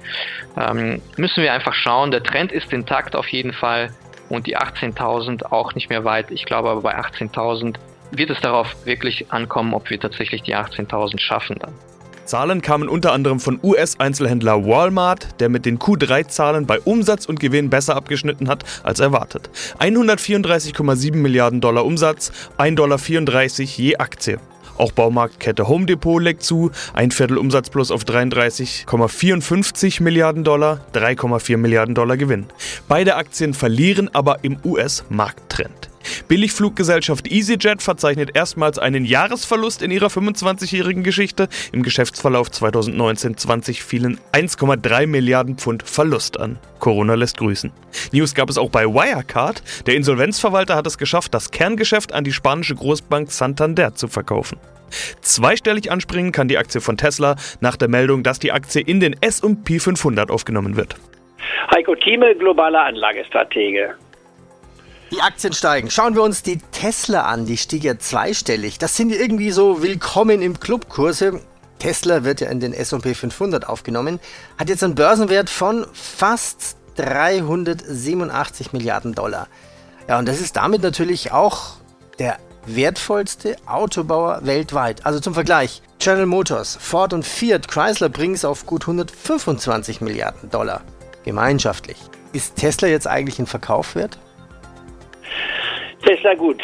ähm, 0.58 1.02
müssen 1.18 1.44
wir 1.44 1.54
einfach 1.54 1.74
schauen. 1.74 2.12
Der 2.12 2.24
Trend 2.24 2.52
ist 2.52 2.72
intakt 2.72 3.16
auf 3.16 3.28
jeden 3.28 3.54
Fall 3.54 3.92
und 4.30 4.48
die 4.48 4.58
18.000 4.58 5.52
auch 5.52 5.76
nicht 5.76 5.90
mehr 5.90 6.06
weit. 6.06 6.32
Ich 6.32 6.46
glaube 6.46 6.70
aber 6.70 6.82
bei 6.82 6.98
18.000 6.98 7.76
wird 8.12 8.30
es 8.30 8.40
darauf 8.40 8.74
wirklich 8.86 9.32
ankommen, 9.32 9.74
ob 9.74 9.90
wir 9.90 10.00
tatsächlich 10.00 10.44
die 10.44 10.56
18.000 10.56 11.20
schaffen 11.20 11.58
dann. 11.60 11.74
Zahlen 12.26 12.62
kamen 12.62 12.90
unter 12.90 13.14
anderem 13.14 13.40
von 13.40 13.60
US-Einzelhändler 13.62 14.66
Walmart, 14.66 15.40
der 15.40 15.50
mit 15.50 15.66
den 15.66 15.80
Q3-Zahlen 15.80 16.66
bei 16.66 16.80
Umsatz 16.80 17.26
und 17.26 17.40
Gewinn 17.40 17.70
besser 17.70 17.96
abgeschnitten 17.96 18.50
hat 18.50 18.64
als 18.84 19.00
erwartet. 19.00 19.50
134,7 19.80 21.16
Milliarden 21.16 21.62
Dollar 21.62 21.86
Umsatz, 21.86 22.32
1,34 22.58 22.76
Dollar 22.76 23.78
je 23.78 23.98
Aktie. 23.98 24.40
Auch 24.78 24.92
Baumarktkette 24.92 25.68
Home 25.68 25.86
Depot 25.86 26.22
legt 26.22 26.44
zu, 26.44 26.72
ein 26.94 27.12
Viertel 27.12 27.38
Umsatz 27.38 27.70
plus 27.70 27.92
auf 27.92 28.04
33,54 28.04 30.04
Milliarden 30.04 30.44
Dollar, 30.44 30.82
3,4 30.94 31.58
Milliarden 31.58 31.96
Dollar 31.96 32.18
Gewinn. 32.18 32.48
Beide 32.88 33.16
Aktien 33.16 33.54
verlieren 33.54 34.14
aber 34.14 34.44
im 34.44 34.58
US-Markttrend. 34.66 35.95
Billigfluggesellschaft 36.28 37.32
EasyJet 37.32 37.82
verzeichnet 37.82 38.32
erstmals 38.34 38.80
einen 38.80 39.06
Jahresverlust 39.06 39.82
in 39.82 39.92
ihrer 39.92 40.08
25-jährigen 40.08 41.04
Geschichte. 41.04 41.48
Im 41.72 41.84
Geschäftsverlauf 41.84 42.50
2019-20 42.50 43.82
fielen 43.84 44.20
1,3 44.34 45.08
Milliarden 45.08 45.58
Pfund 45.58 45.84
Verlust 45.84 46.40
an. 46.40 46.58
Corona 46.80 47.16
lässt 47.16 47.38
grüßen. 47.38 47.72
News 48.12 48.36
gab 48.36 48.50
es 48.50 48.58
auch 48.58 48.70
bei 48.70 48.86
Wirecard. 48.86 49.64
Der 49.88 49.96
Insolvenzverwalter 49.96 50.76
hat 50.76 50.88
es 50.88 50.98
geschafft, 50.98 51.34
das 51.34 51.52
Kerngeschäft 51.52 52.14
an 52.14 52.24
die 52.24 52.34
spanische 52.34 52.76
Großbank 52.76 53.32
Santander 53.32 53.96
zu 53.96 54.08
verkaufen. 54.08 54.58
Zweistellig 55.22 55.92
anspringen 55.92 56.32
kann 56.32 56.48
die 56.48 56.58
Aktie 56.58 56.82
von 56.82 56.98
Tesla 56.98 57.36
nach 57.60 57.76
der 57.76 57.88
Meldung, 57.88 58.24
dass 58.24 58.40
die 58.40 58.52
Aktie 58.52 58.82
in 58.82 59.00
den 59.00 59.16
S&P 59.22 59.80
500 59.80 60.30
aufgenommen 60.32 60.76
wird. 60.76 60.96
Heiko 61.74 61.96
Thieme, 61.96 62.36
globaler 62.36 62.86
Anlagestratege. 62.86 63.96
Die 65.12 65.22
Aktien 65.22 65.54
steigen. 65.54 65.92
Schauen 65.92 66.16
wir 66.16 66.24
uns 66.24 66.42
die 66.42 66.58
Tesla 66.72 67.26
an. 67.26 67.46
Die 67.46 67.58
stieg 67.58 67.84
ja 67.84 68.00
zweistellig. 68.00 68.80
Das 68.80 68.98
sind 68.98 69.12
irgendwie 69.12 69.52
so 69.52 69.84
willkommen 69.84 70.42
im 70.42 70.60
Clubkurse. 70.60 71.42
Tesla 71.78 72.24
wird 72.24 72.42
ja 72.42 72.50
in 72.50 72.60
den 72.60 72.74
S&P 72.74 73.14
500 73.14 73.70
aufgenommen, 73.70 74.20
hat 74.58 74.70
jetzt 74.70 74.84
einen 74.84 74.96
Börsenwert 74.96 75.50
von 75.50 75.86
fast 75.94 76.78
387 76.96 78.74
Milliarden 78.74 79.14
Dollar. 79.14 79.48
Ja, 80.08 80.18
und 80.18 80.28
das 80.28 80.42
ist 80.42 80.56
damit 80.56 80.82
natürlich 80.82 81.32
auch 81.32 81.76
der 82.18 82.38
wertvollste 82.66 83.58
Autobauer 83.68 84.40
weltweit. 84.44 85.06
Also 85.06 85.20
zum 85.20 85.34
Vergleich, 85.34 85.84
General 86.00 86.26
Motors, 86.26 86.78
Ford 86.82 87.14
und 87.14 87.26
Fiat 87.26 87.68
Chrysler 87.68 88.10
bringen 88.10 88.34
es 88.34 88.46
auf 88.46 88.66
gut 88.66 88.84
125 88.84 90.02
Milliarden 90.02 90.50
Dollar 90.50 90.82
gemeinschaftlich. 91.24 91.98
Ist 92.34 92.56
Tesla 92.56 92.88
jetzt 92.88 93.08
eigentlich 93.08 93.38
ein 93.38 93.48
Verkauf 93.48 93.96
wert? 93.96 94.18
Tesla 96.06 96.36
gut. 96.36 96.62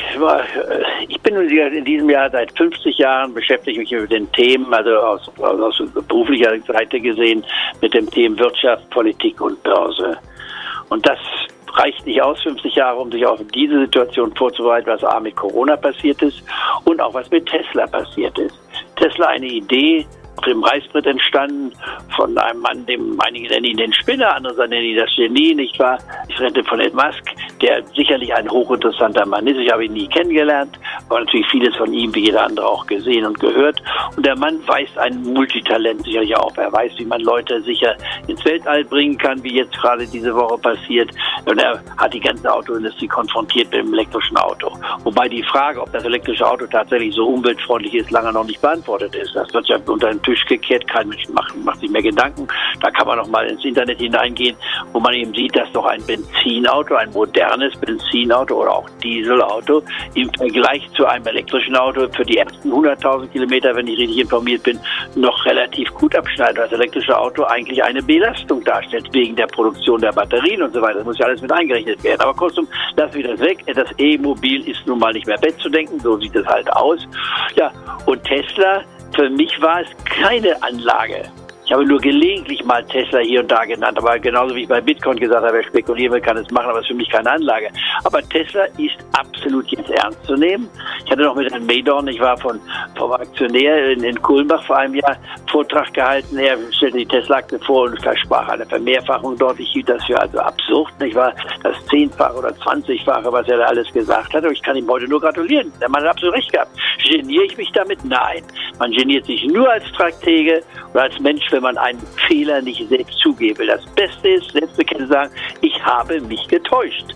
Ich 1.07 1.19
bin 1.21 1.35
in 1.35 1.85
diesem 1.85 2.09
Jahr 2.09 2.29
seit 2.29 2.55
50 2.55 2.97
Jahren 2.99 3.33
beschäftige 3.33 3.79
mich 3.79 3.91
mit 3.91 4.11
den 4.11 4.31
Themen, 4.31 4.71
also 4.71 4.91
aus, 4.97 5.31
aus 5.39 5.81
beruflicher 6.07 6.59
Seite 6.67 6.99
gesehen, 6.99 7.43
mit 7.81 7.93
dem 7.93 8.09
Themen 8.11 8.37
Wirtschaft, 8.37 8.87
Politik 8.91 9.41
und 9.41 9.61
Börse. 9.63 10.17
Und 10.89 11.07
das 11.07 11.17
reicht 11.73 12.05
nicht 12.05 12.21
aus, 12.21 12.41
50 12.43 12.75
Jahre, 12.75 12.99
um 12.99 13.11
sich 13.11 13.25
auf 13.25 13.39
diese 13.53 13.79
Situation 13.79 14.31
vorzubereiten, 14.35 14.87
was 14.87 15.03
A 15.03 15.19
mit 15.19 15.35
Corona 15.35 15.75
passiert 15.75 16.21
ist 16.21 16.43
und 16.83 17.01
auch 17.01 17.13
was 17.13 17.29
mit 17.31 17.47
Tesla 17.47 17.87
passiert 17.87 18.37
ist. 18.37 18.59
Tesla 18.95 19.27
eine 19.27 19.47
Idee, 19.47 20.05
dem 20.41 20.63
Reißbrett 20.63 21.05
entstanden 21.05 21.71
von 22.15 22.37
einem 22.37 22.61
Mann, 22.61 22.85
dem 22.85 23.19
einige 23.19 23.49
nennen 23.49 23.65
ihn 23.65 23.77
den 23.77 23.93
Spinner, 23.93 24.35
andere 24.35 24.67
nennen 24.67 24.85
ihn 24.85 24.97
das 24.97 25.09
Genie, 25.15 25.55
nicht 25.55 25.77
wahr? 25.79 25.97
Ich 26.27 26.39
rede 26.39 26.63
von 26.63 26.79
Ed 26.79 26.93
Musk, 26.93 27.23
der 27.61 27.83
sicherlich 27.95 28.33
ein 28.33 28.49
hochinteressanter 28.49 29.25
Mann 29.25 29.47
ist. 29.47 29.57
Ich 29.57 29.71
habe 29.71 29.85
ihn 29.85 29.93
nie 29.93 30.07
kennengelernt, 30.07 30.79
aber 31.09 31.19
natürlich 31.19 31.47
vieles 31.47 31.75
von 31.75 31.93
ihm, 31.93 32.13
wie 32.15 32.25
jeder 32.25 32.45
andere, 32.45 32.67
auch 32.67 32.85
gesehen 32.87 33.25
und 33.25 33.39
gehört. 33.39 33.81
Und 34.15 34.25
der 34.25 34.37
Mann 34.37 34.59
weist 34.67 34.97
ein 34.97 35.21
Multitalent 35.23 36.03
sicherlich 36.03 36.35
auf. 36.35 36.57
Er 36.57 36.71
weiß, 36.71 36.93
wie 36.97 37.05
man 37.05 37.21
Leute 37.21 37.61
sicher 37.61 37.95
ins 38.27 38.43
Weltall 38.45 38.83
bringen 38.85 39.17
kann, 39.17 39.43
wie 39.43 39.55
jetzt 39.55 39.77
gerade 39.79 40.05
diese 40.05 40.33
Woche 40.33 40.57
passiert. 40.57 41.11
Und 41.45 41.59
er 41.61 41.81
hat 41.97 42.13
die 42.13 42.19
ganze 42.19 42.51
Autoindustrie 42.51 43.07
konfrontiert 43.07 43.71
mit 43.71 43.85
dem 43.85 43.93
elektrischen 43.93 44.37
Auto. 44.37 44.71
Wobei 45.03 45.27
die 45.27 45.43
Frage, 45.43 45.81
ob 45.81 45.91
das 45.91 46.03
elektrische 46.03 46.49
Auto 46.49 46.65
tatsächlich 46.67 47.13
so 47.15 47.27
umweltfreundlich 47.27 47.93
ist, 47.93 48.11
lange 48.11 48.31
noch 48.33 48.45
nicht 48.45 48.61
beantwortet 48.61 49.15
ist. 49.15 49.35
Das 49.35 49.53
wird 49.53 49.67
ja 49.67 49.77
unter 49.85 50.09
den 50.09 50.21
Tisch 50.31 50.45
gekehrt. 50.45 50.87
Kein 50.87 51.09
Mensch 51.09 51.27
macht, 51.29 51.55
macht 51.57 51.79
sich 51.79 51.89
mehr 51.89 52.01
Gedanken. 52.01 52.47
Da 52.79 52.89
kann 52.89 53.07
man 53.07 53.17
noch 53.17 53.27
mal 53.27 53.45
ins 53.47 53.63
Internet 53.65 53.99
hineingehen, 53.99 54.55
wo 54.93 54.99
man 54.99 55.13
eben 55.13 55.33
sieht, 55.33 55.55
dass 55.55 55.71
doch 55.73 55.85
ein 55.85 56.01
Benzinauto, 56.05 56.95
ein 56.95 57.11
modernes 57.11 57.75
Benzinauto 57.77 58.61
oder 58.61 58.75
auch 58.75 58.89
Dieselauto 59.03 59.83
im 60.15 60.31
Vergleich 60.33 60.89
zu 60.95 61.05
einem 61.05 61.25
elektrischen 61.27 61.75
Auto 61.75 62.07
für 62.15 62.23
die 62.23 62.37
ersten 62.37 62.71
100.000 62.71 63.27
Kilometer, 63.27 63.75
wenn 63.75 63.87
ich 63.87 63.99
richtig 63.99 64.19
informiert 64.19 64.63
bin, 64.63 64.79
noch 65.15 65.45
relativ 65.45 65.93
gut 65.95 66.15
abschneidet. 66.15 66.57
Das 66.57 66.71
elektrische 66.71 67.17
Auto 67.17 67.43
eigentlich 67.43 67.83
eine 67.83 68.01
Belastung 68.01 68.63
darstellt 68.63 69.07
wegen 69.11 69.35
der 69.35 69.47
Produktion 69.47 69.99
der 69.99 70.11
Batterien 70.11 70.61
und 70.61 70.73
so 70.73 70.81
weiter. 70.81 70.99
Das 70.99 71.05
muss 71.05 71.17
ja 71.17 71.25
alles 71.25 71.41
mit 71.41 71.51
eingerechnet 71.51 72.03
werden. 72.03 72.21
Aber 72.21 72.33
kurzum, 72.33 72.67
lassen 72.95 73.15
wir 73.15 73.27
das 73.27 73.39
weg. 73.39 73.63
Das 73.73 73.89
E-Mobil 73.97 74.67
ist 74.69 74.85
nun 74.87 74.99
mal 74.99 75.13
nicht 75.13 75.27
mehr 75.27 75.41
wegzudenken. 75.41 75.99
So 75.99 76.17
sieht 76.17 76.35
es 76.35 76.45
halt 76.45 76.71
aus. 76.73 76.99
Ja, 77.55 77.71
und 78.05 78.23
Tesla 78.23 78.83
für 79.15 79.29
mich 79.29 79.61
war 79.61 79.81
es 79.81 79.87
keine 80.05 80.61
Anlage. 80.63 81.31
Ich 81.71 81.73
habe 81.73 81.85
nur 81.85 82.01
gelegentlich 82.01 82.61
mal 82.65 82.83
Tesla 82.83 83.19
hier 83.19 83.39
und 83.39 83.49
da 83.49 83.63
genannt, 83.63 83.97
aber 83.97 84.19
genauso 84.19 84.53
wie 84.53 84.63
ich 84.63 84.67
bei 84.67 84.81
Bitcoin 84.81 85.17
gesagt 85.17 85.41
habe, 85.41 85.55
wer 85.55 85.63
spekulieren 85.63 86.11
will, 86.11 86.19
kann 86.19 86.35
es 86.35 86.51
machen, 86.51 86.69
aber 86.69 86.79
es 86.79 86.83
ist 86.83 86.89
für 86.89 86.95
mich 86.95 87.09
keine 87.09 87.31
Anlage. 87.31 87.69
Aber 88.03 88.21
Tesla 88.27 88.65
ist 88.77 88.97
absolut 89.13 89.65
jetzt 89.67 89.89
ernst 89.89 90.21
zu 90.25 90.35
nehmen. 90.35 90.67
Ich 91.05 91.09
hatte 91.09 91.21
noch 91.21 91.33
mit 91.33 91.49
Herrn 91.49 91.65
Maydorn, 91.65 92.09
ich 92.09 92.19
war 92.19 92.35
von, 92.35 92.59
vom 92.97 93.13
Aktionär 93.13 93.91
in, 93.91 94.03
in 94.03 94.21
Kulmbach 94.21 94.61
vor 94.65 94.79
einem 94.79 94.95
Jahr 94.95 95.15
Vortrag 95.49 95.93
gehalten. 95.93 96.37
Er 96.37 96.57
stellte 96.73 96.97
die 96.97 97.05
Tesla-Akte 97.05 97.57
vor 97.59 97.83
und 97.83 98.05
es 98.05 98.19
sprach 98.19 98.49
eine 98.49 98.65
Vermehrfachung 98.65 99.37
dort. 99.37 99.57
Ich 99.57 99.69
hielt 99.69 99.87
das 99.87 100.03
für 100.03 100.19
also 100.19 100.39
absurd, 100.39 100.91
nicht 100.99 101.15
wahr? 101.15 101.33
Das 101.63 101.77
Zehnfache 101.85 102.37
oder 102.37 102.53
Zwanzigfache, 102.57 103.31
was 103.31 103.47
er 103.47 103.59
da 103.59 103.67
alles 103.67 103.89
gesagt 103.93 104.33
hat. 104.33 104.43
Und 104.43 104.51
ich 104.51 104.61
kann 104.61 104.75
ihm 104.75 104.89
heute 104.89 105.07
nur 105.07 105.21
gratulieren. 105.21 105.71
Der 105.79 105.87
Mann 105.87 106.03
hat 106.03 106.11
absolut 106.11 106.35
recht 106.35 106.51
gehabt. 106.51 106.71
Geniere 107.09 107.45
ich 107.45 107.55
mich 107.55 107.71
damit? 107.71 108.03
Nein. 108.03 108.43
Man 108.77 108.91
geniert 108.91 109.25
sich 109.25 109.45
nur 109.45 109.69
als 109.69 109.87
Stratege 109.87 110.63
oder 110.93 111.03
als 111.03 111.17
Mensch, 111.19 111.45
wenn 111.51 111.60
man 111.61 111.77
einen 111.77 112.01
Fehler 112.27 112.61
nicht 112.61 112.87
selbst 112.89 113.17
zugebe. 113.19 113.65
Das 113.65 113.85
Beste 113.95 114.29
ist, 114.29 114.51
selbst 114.51 114.77
bekennen 114.77 115.07
sagen, 115.07 115.31
ich 115.61 115.83
habe 115.83 116.19
mich 116.21 116.47
getäuscht. 116.47 117.15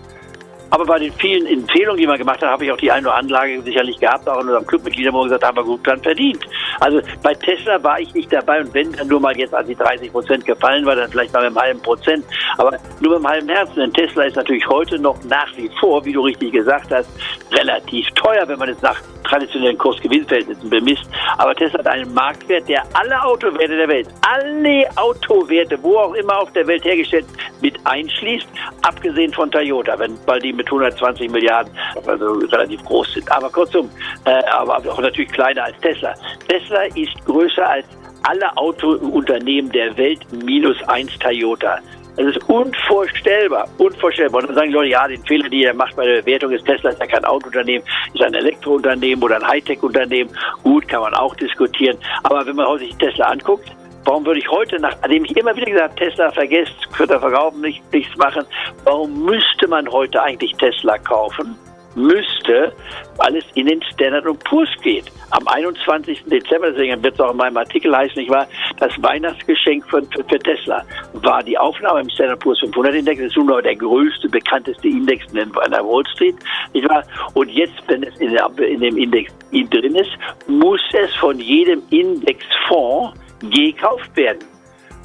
Aber 0.76 0.84
bei 0.84 0.98
den 0.98 1.12
vielen 1.14 1.46
Empfehlungen, 1.46 1.98
die 1.98 2.06
man 2.06 2.18
gemacht 2.18 2.42
hat, 2.42 2.50
habe 2.50 2.66
ich 2.66 2.70
auch 2.70 2.76
die 2.76 2.92
eine 2.92 3.10
Anlage 3.10 3.62
sicherlich 3.62 3.98
gehabt, 3.98 4.28
auch 4.28 4.34
in 4.34 4.42
unserem 4.42 4.66
Clubmitglieder, 4.66 5.10
wo 5.10 5.22
gesagt 5.22 5.42
haben 5.42 5.64
gut 5.64 5.86
dran 5.86 6.02
verdient. 6.02 6.44
Also 6.80 7.00
bei 7.22 7.32
Tesla 7.32 7.82
war 7.82 7.98
ich 7.98 8.12
nicht 8.12 8.30
dabei 8.30 8.60
und 8.60 8.74
wenn 8.74 8.92
dann 8.92 9.08
nur 9.08 9.18
mal 9.18 9.34
jetzt 9.38 9.54
an 9.54 9.66
die 9.66 9.74
30 9.74 10.12
Prozent 10.12 10.44
gefallen 10.44 10.84
war, 10.84 10.94
dann 10.94 11.10
vielleicht 11.10 11.32
mal 11.32 11.38
mit 11.38 11.46
einem 11.46 11.58
halben 11.58 11.80
Prozent, 11.80 12.26
aber 12.58 12.78
nur 13.00 13.12
mit 13.12 13.24
einem 13.24 13.26
halben 13.26 13.48
Herzen. 13.48 13.76
Denn 13.76 13.92
Tesla 13.94 14.24
ist 14.24 14.36
natürlich 14.36 14.68
heute 14.68 14.98
noch 14.98 15.16
nach 15.24 15.48
wie 15.56 15.70
vor, 15.80 16.04
wie 16.04 16.12
du 16.12 16.20
richtig 16.20 16.52
gesagt 16.52 16.92
hast, 16.92 17.08
relativ 17.52 18.06
teuer, 18.10 18.46
wenn 18.46 18.58
man 18.58 18.68
es 18.68 18.82
nach 18.82 19.00
traditionellen 19.24 19.78
Kurs-Gewinn-Verhältnissen 19.78 20.68
bemisst. 20.68 21.06
Aber 21.38 21.54
Tesla 21.54 21.78
hat 21.78 21.86
einen 21.86 22.12
Marktwert, 22.12 22.68
der 22.68 22.84
alle 22.92 23.22
Autowerte 23.22 23.76
der 23.76 23.88
Welt, 23.88 24.08
alle 24.20 24.86
Autowerte, 24.96 25.82
wo 25.82 25.96
auch 25.96 26.14
immer 26.14 26.38
auf 26.38 26.52
der 26.52 26.66
Welt 26.66 26.84
hergestellt, 26.84 27.24
mit 27.62 27.78
einschließt, 27.84 28.46
abgesehen 28.82 29.32
von 29.32 29.50
Toyota, 29.50 29.98
wenn, 29.98 30.18
weil 30.26 30.40
die 30.40 30.52
mit 30.52 30.65
120 30.66 31.30
Milliarden 31.30 31.72
also 32.06 32.32
relativ 32.52 32.84
groß 32.84 33.14
sind. 33.14 33.30
Aber 33.30 33.50
kurzum, 33.50 33.90
äh, 34.24 34.42
aber 34.50 34.76
auch 34.76 35.00
natürlich 35.00 35.30
kleiner 35.30 35.64
als 35.64 35.78
Tesla. 35.80 36.14
Tesla 36.48 36.82
ist 36.94 37.14
größer 37.24 37.68
als 37.68 37.86
alle 38.22 38.56
Autounternehmen 38.56 39.70
der 39.70 39.96
Welt 39.96 40.20
minus 40.44 40.76
eins 40.88 41.16
Toyota. 41.18 41.78
Das 42.16 42.34
ist 42.34 42.48
unvorstellbar, 42.48 43.68
unvorstellbar. 43.76 44.40
Und 44.40 44.48
dann 44.48 44.56
sagen 44.56 44.68
die 44.68 44.74
Leute, 44.74 44.90
ja, 44.90 45.06
den 45.06 45.22
Fehler, 45.24 45.48
den 45.50 45.62
er 45.62 45.74
macht 45.74 45.94
bei 45.96 46.06
der 46.06 46.22
Bewertung 46.22 46.50
ist, 46.50 46.64
Tesla 46.64 46.90
ist 46.90 46.98
ja 46.98 47.06
kein 47.06 47.24
Autounternehmen, 47.26 47.86
ist 48.14 48.22
ein 48.22 48.32
Elektrounternehmen 48.32 49.22
oder 49.22 49.36
ein 49.36 49.46
Hightech-Unternehmen. 49.46 50.30
Gut, 50.62 50.88
kann 50.88 51.02
man 51.02 51.12
auch 51.14 51.34
diskutieren. 51.36 51.98
Aber 52.22 52.46
wenn 52.46 52.56
man 52.56 52.78
sich 52.78 52.94
Tesla 52.96 53.26
anguckt, 53.26 53.70
Warum 54.06 54.24
würde 54.24 54.38
ich 54.38 54.48
heute, 54.48 54.78
nachdem 54.78 55.24
ich 55.24 55.36
immer 55.36 55.54
wieder 55.56 55.66
gesagt 55.66 56.00
habe, 56.00 56.10
Tesla 56.10 56.30
vergesst, 56.30 56.74
könnt 56.96 57.10
ihr 57.10 57.18
verkaufen, 57.18 57.60
nicht, 57.60 57.82
nichts 57.92 58.16
machen, 58.16 58.44
warum 58.84 59.24
müsste 59.24 59.66
man 59.66 59.90
heute 59.90 60.22
eigentlich 60.22 60.54
Tesla 60.54 60.96
kaufen? 60.98 61.56
Müsste, 61.96 62.72
weil 63.16 63.36
es 63.36 63.44
in 63.54 63.66
den 63.66 63.82
Standard 63.82 64.26
Poor's 64.44 64.68
geht. 64.82 65.10
Am 65.30 65.48
21. 65.48 66.22
Dezember, 66.26 66.70
deswegen 66.70 67.02
wird 67.02 67.14
es 67.14 67.20
auch 67.20 67.32
in 67.32 67.38
meinem 67.38 67.56
Artikel 67.56 67.96
heißen, 67.96 68.16
nicht 68.20 68.30
wahr, 68.30 68.46
das 68.78 68.92
Weihnachtsgeschenk 69.02 69.84
für, 69.90 70.02
für, 70.02 70.22
für 70.22 70.38
Tesla 70.38 70.84
war 71.14 71.42
die 71.42 71.58
Aufnahme 71.58 72.02
im 72.02 72.10
Standard 72.10 72.38
Poor's 72.38 72.60
500 72.60 72.94
Index. 72.94 73.18
Das 73.18 73.28
ist 73.30 73.36
nun 73.36 73.48
der 73.60 73.74
größte, 73.74 74.28
bekannteste 74.28 74.86
Index 74.86 75.24
in, 75.32 75.50
der 75.50 75.84
Wall 75.84 76.04
Street, 76.14 76.36
nicht 76.74 76.88
wahr? 76.88 77.02
Und 77.34 77.50
jetzt, 77.50 77.82
wenn 77.88 78.04
es 78.04 78.16
in, 78.18 78.30
der, 78.30 78.48
in 78.58 78.80
dem 78.80 78.98
Index 78.98 79.34
drin 79.50 79.96
ist, 79.96 80.12
muss 80.46 80.82
es 80.92 81.12
von 81.16 81.40
jedem 81.40 81.82
Indexfonds 81.90 83.18
gekauft 83.40 84.14
werden. 84.16 84.44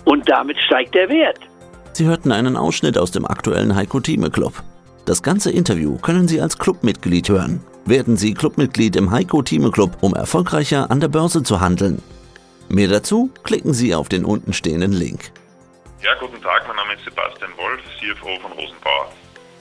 Und 0.05 0.27
damit 0.29 0.57
steigt 0.59 0.95
der 0.95 1.09
Wert. 1.09 1.39
Sie 1.93 2.05
hörten 2.05 2.31
einen 2.31 2.55
Ausschnitt 2.57 2.97
aus 2.97 3.11
dem 3.11 3.25
aktuellen 3.25 3.75
Heiko 3.75 3.99
Thieme 3.99 4.29
Club. 4.29 4.63
Das 5.05 5.23
ganze 5.23 5.51
Interview 5.51 5.97
können 5.97 6.27
Sie 6.27 6.39
als 6.39 6.57
Clubmitglied 6.57 7.29
hören. 7.29 7.63
Werden 7.85 8.17
Sie 8.17 8.33
Clubmitglied 8.33 8.95
im 8.95 9.11
Heiko 9.11 9.41
Thieme 9.41 9.71
Club, 9.71 9.97
um 10.01 10.13
erfolgreicher 10.13 10.89
an 10.89 10.99
der 10.99 11.07
Börse 11.07 11.43
zu 11.43 11.59
handeln. 11.59 12.01
Mehr 12.69 12.87
dazu 12.87 13.29
klicken 13.43 13.73
Sie 13.73 13.93
auf 13.93 14.07
den 14.07 14.23
untenstehenden 14.23 14.93
Link. 14.93 15.31
Ja, 16.01 16.11
guten 16.19 16.41
Tag, 16.41 16.63
mein 16.67 16.77
Name 16.77 16.93
ist 16.93 17.03
Sebastian 17.03 17.51
Wolf, 17.57 17.81
CFO 17.99 18.39
von 18.41 18.51
Rosenbauer. 18.53 19.11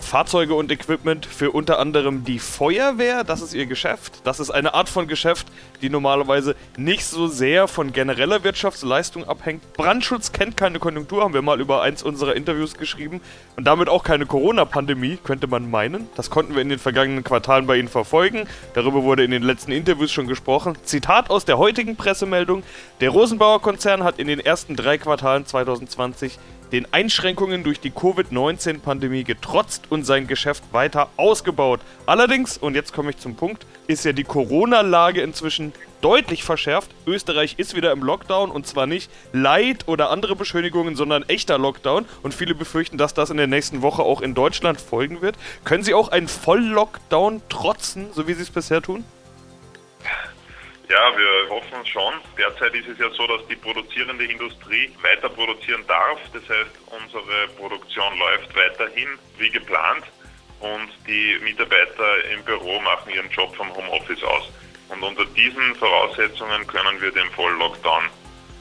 Fahrzeuge 0.00 0.54
und 0.54 0.72
Equipment 0.72 1.26
für 1.26 1.52
unter 1.52 1.78
anderem 1.78 2.24
die 2.24 2.38
Feuerwehr. 2.38 3.22
Das 3.22 3.42
ist 3.42 3.54
ihr 3.54 3.66
Geschäft. 3.66 4.20
Das 4.24 4.40
ist 4.40 4.50
eine 4.50 4.74
Art 4.74 4.88
von 4.88 5.06
Geschäft, 5.06 5.46
die 5.82 5.90
normalerweise 5.90 6.56
nicht 6.76 7.04
so 7.04 7.28
sehr 7.28 7.68
von 7.68 7.92
genereller 7.92 8.42
Wirtschaftsleistung 8.42 9.24
abhängt. 9.24 9.72
Brandschutz 9.74 10.32
kennt 10.32 10.56
keine 10.56 10.78
Konjunktur, 10.78 11.22
haben 11.22 11.34
wir 11.34 11.42
mal 11.42 11.60
über 11.60 11.82
eins 11.82 12.02
unserer 12.02 12.34
Interviews 12.34 12.74
geschrieben. 12.74 13.20
Und 13.56 13.64
damit 13.64 13.88
auch 13.88 14.02
keine 14.02 14.26
Corona-Pandemie, 14.26 15.18
könnte 15.22 15.46
man 15.46 15.70
meinen. 15.70 16.08
Das 16.16 16.30
konnten 16.30 16.54
wir 16.54 16.62
in 16.62 16.70
den 16.70 16.78
vergangenen 16.78 17.22
Quartalen 17.22 17.66
bei 17.66 17.76
Ihnen 17.76 17.88
verfolgen. 17.88 18.48
Darüber 18.74 19.02
wurde 19.04 19.24
in 19.24 19.30
den 19.30 19.42
letzten 19.42 19.72
Interviews 19.72 20.10
schon 20.10 20.26
gesprochen. 20.26 20.76
Zitat 20.82 21.30
aus 21.30 21.44
der 21.44 21.58
heutigen 21.58 21.96
Pressemeldung. 21.96 22.62
Der 23.00 23.10
Rosenbauer 23.10 23.62
Konzern 23.62 24.02
hat 24.02 24.18
in 24.18 24.26
den 24.26 24.40
ersten 24.40 24.76
drei 24.76 24.98
Quartalen 24.98 25.46
2020 25.46 26.38
den 26.72 26.92
Einschränkungen 26.92 27.64
durch 27.64 27.80
die 27.80 27.90
Covid-19-Pandemie 27.90 29.24
getrotzt 29.24 29.85
und 29.90 30.04
sein 30.04 30.26
Geschäft 30.26 30.62
weiter 30.72 31.09
ausgebaut. 31.16 31.80
Allerdings, 32.06 32.59
und 32.59 32.74
jetzt 32.74 32.92
komme 32.92 33.11
ich 33.11 33.18
zum 33.18 33.35
Punkt, 33.37 33.66
ist 33.87 34.04
ja 34.04 34.12
die 34.12 34.24
Corona-Lage 34.24 35.20
inzwischen 35.20 35.72
deutlich 36.00 36.44
verschärft. 36.44 36.90
Österreich 37.06 37.54
ist 37.59 37.74
wieder 37.74 37.92
im 37.92 38.02
Lockdown 38.02 38.50
und 38.50 38.66
zwar 38.66 38.87
nicht 38.87 39.11
Leid 39.33 39.87
oder 39.88 40.11
andere 40.11 40.37
Beschönigungen, 40.37 40.96
sondern 40.96 41.24
echter 41.28 41.59
Lockdown. 41.59 42.06
Und 42.22 42.35
viele 42.35 42.54
befürchten, 42.54 42.98
dass 42.98 43.14
das 43.14 43.30
in 43.30 43.37
der 43.37 43.46
nächsten 43.46 43.83
Woche 43.83 44.02
auch 44.02 44.20
in 44.20 44.35
Deutschland 44.35 44.80
folgen 44.80 45.22
wird. 45.22 45.37
Können 45.64 45.83
Sie 45.83 45.94
auch 45.94 46.09
einen 46.09 46.28
Volllockdown 46.28 47.42
trotzen, 47.48 48.06
so 48.14 48.26
wie 48.28 48.35
Sie 48.35 48.42
es 48.42 48.50
bisher 48.50 48.80
tun? 48.83 49.04
Ja, 50.90 51.16
wir 51.16 51.48
hoffen 51.50 51.87
schon. 51.87 52.14
Derzeit 52.37 52.74
ist 52.74 52.88
es 52.88 52.98
ja 52.98 53.09
so, 53.11 53.24
dass 53.29 53.46
die 53.46 53.55
produzierende 53.55 54.24
Industrie 54.24 54.90
weiter 55.03 55.29
produzieren 55.29 55.85
darf. 55.87 56.18
Das 56.33 56.42
heißt, 56.42 56.72
unsere 56.87 57.46
Produktion 57.57 58.18
läuft 58.18 58.57
weiterhin 58.57 59.09
wie 59.38 59.50
geplant 59.50 60.03
und 60.59 60.90
die 61.07 61.38
Mitarbeiter 61.44 62.24
im 62.35 62.42
Büro 62.42 62.81
machen 62.81 63.12
ihren 63.14 63.31
Job 63.31 63.55
vom 63.55 63.72
Homeoffice 63.72 64.24
aus. 64.24 64.50
Und 64.88 65.00
unter 65.05 65.24
diesen 65.26 65.76
Voraussetzungen 65.76 66.66
können 66.66 67.00
wir 67.00 67.12
dem 67.12 67.31
Volllockdown 67.31 68.03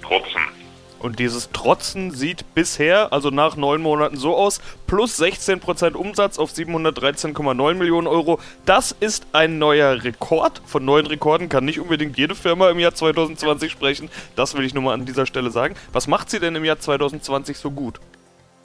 trotzen. 0.04 0.59
Und 1.00 1.20
dieses 1.20 1.52
Trotzen 1.52 2.12
sieht 2.12 2.54
bisher, 2.54 3.14
also 3.14 3.30
nach 3.30 3.56
neun 3.56 3.82
Monaten, 3.82 4.18
so 4.18 4.36
aus: 4.36 4.62
plus 4.86 5.20
16% 5.20 5.94
Umsatz 5.94 6.38
auf 6.38 6.52
713,9 6.52 7.74
Millionen 7.76 8.08
Euro. 8.08 8.40
Das 8.66 8.92
ist 8.92 9.28
ein 9.34 9.58
neuer 9.58 10.04
Rekord. 10.04 10.62
Von 10.66 10.86
neuen 10.86 11.08
Rekorden 11.08 11.50
kann 11.50 11.66
nicht 11.66 11.80
unbedingt 11.80 12.18
jede 12.18 12.36
Firma 12.36 12.70
im 12.70 12.80
Jahr 12.80 12.94
2020 12.94 13.72
sprechen. 13.72 14.10
Das 14.36 14.56
will 14.56 14.66
ich 14.66 14.74
nur 14.74 14.84
mal 14.84 14.94
an 14.94 15.06
dieser 15.06 15.26
Stelle 15.26 15.52
sagen. 15.52 15.76
Was 15.94 16.08
macht 16.08 16.30
sie 16.30 16.40
denn 16.40 16.56
im 16.56 16.66
Jahr 16.66 16.80
2020 16.80 17.58
so 17.58 17.72
gut? 17.72 18.00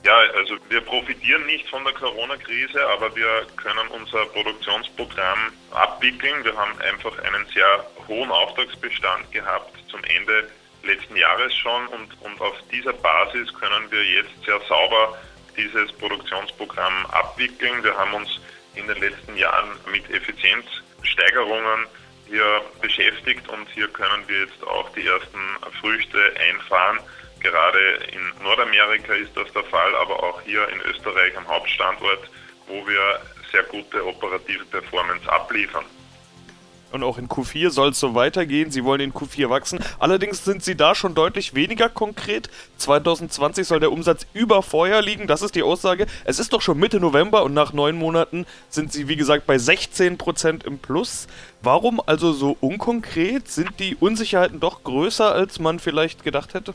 Ja, 0.04 0.18
also 0.36 0.56
wir 0.68 0.82
profitieren 0.82 1.46
nicht 1.46 1.66
von 1.70 1.82
der 1.82 1.94
Corona-Krise, 1.94 2.86
aber 2.88 3.14
wir 3.16 3.46
können 3.56 3.88
unser 3.88 4.26
Produktionsprogramm 4.26 5.38
abwickeln. 5.70 6.44
Wir 6.44 6.54
haben 6.54 6.78
einfach 6.80 7.18
einen 7.20 7.46
sehr 7.54 7.86
hohen 8.06 8.30
Auftragsbestand 8.30 9.32
gehabt 9.32 9.72
zum 9.88 10.04
Ende 10.04 10.48
letzten 10.86 11.16
Jahres 11.16 11.54
schon 11.56 11.86
und, 11.88 12.08
und 12.20 12.40
auf 12.40 12.56
dieser 12.70 12.92
Basis 12.92 13.52
können 13.54 13.90
wir 13.90 14.04
jetzt 14.04 14.44
sehr 14.44 14.60
sauber 14.68 15.18
dieses 15.56 15.92
Produktionsprogramm 15.92 17.06
abwickeln. 17.06 17.82
Wir 17.82 17.96
haben 17.96 18.14
uns 18.14 18.40
in 18.74 18.86
den 18.86 18.98
letzten 18.98 19.36
Jahren 19.36 19.70
mit 19.90 20.08
Effizienzsteigerungen 20.10 21.86
hier 22.26 22.62
beschäftigt 22.80 23.48
und 23.48 23.68
hier 23.70 23.88
können 23.88 24.26
wir 24.26 24.40
jetzt 24.40 24.62
auch 24.64 24.88
die 24.90 25.06
ersten 25.06 25.38
Früchte 25.80 26.18
einfahren. 26.38 26.98
Gerade 27.40 28.00
in 28.12 28.42
Nordamerika 28.42 29.12
ist 29.14 29.36
das 29.36 29.52
der 29.52 29.64
Fall, 29.64 29.94
aber 29.96 30.22
auch 30.22 30.40
hier 30.42 30.66
in 30.70 30.80
Österreich 30.80 31.36
am 31.36 31.46
Hauptstandort, 31.46 32.30
wo 32.66 32.86
wir 32.86 33.20
sehr 33.52 33.62
gute 33.64 34.04
operative 34.04 34.64
Performance 34.64 35.30
abliefern. 35.30 35.84
Und 36.94 37.02
auch 37.02 37.18
in 37.18 37.28
Q4 37.28 37.70
soll 37.70 37.88
es 37.88 37.98
so 37.98 38.14
weitergehen. 38.14 38.70
Sie 38.70 38.84
wollen 38.84 39.00
in 39.00 39.12
Q4 39.12 39.50
wachsen. 39.50 39.80
Allerdings 39.98 40.44
sind 40.44 40.62
sie 40.62 40.76
da 40.76 40.94
schon 40.94 41.16
deutlich 41.16 41.52
weniger 41.52 41.88
konkret. 41.88 42.48
2020 42.76 43.66
soll 43.66 43.80
der 43.80 43.90
Umsatz 43.90 44.28
über 44.32 44.62
Vorjahr 44.62 45.02
liegen. 45.02 45.26
Das 45.26 45.42
ist 45.42 45.56
die 45.56 45.64
Aussage. 45.64 46.06
Es 46.24 46.38
ist 46.38 46.52
doch 46.52 46.62
schon 46.62 46.78
Mitte 46.78 47.00
November 47.00 47.42
und 47.42 47.52
nach 47.52 47.72
neun 47.72 47.96
Monaten 47.96 48.46
sind 48.68 48.92
sie, 48.92 49.08
wie 49.08 49.16
gesagt, 49.16 49.44
bei 49.44 49.56
16% 49.56 50.64
im 50.64 50.78
Plus. 50.78 51.26
Warum 51.62 52.00
also 52.06 52.32
so 52.32 52.56
unkonkret? 52.60 53.48
Sind 53.48 53.80
die 53.80 53.96
Unsicherheiten 53.96 54.60
doch 54.60 54.84
größer, 54.84 55.34
als 55.34 55.58
man 55.58 55.80
vielleicht 55.80 56.22
gedacht 56.22 56.54
hätte? 56.54 56.74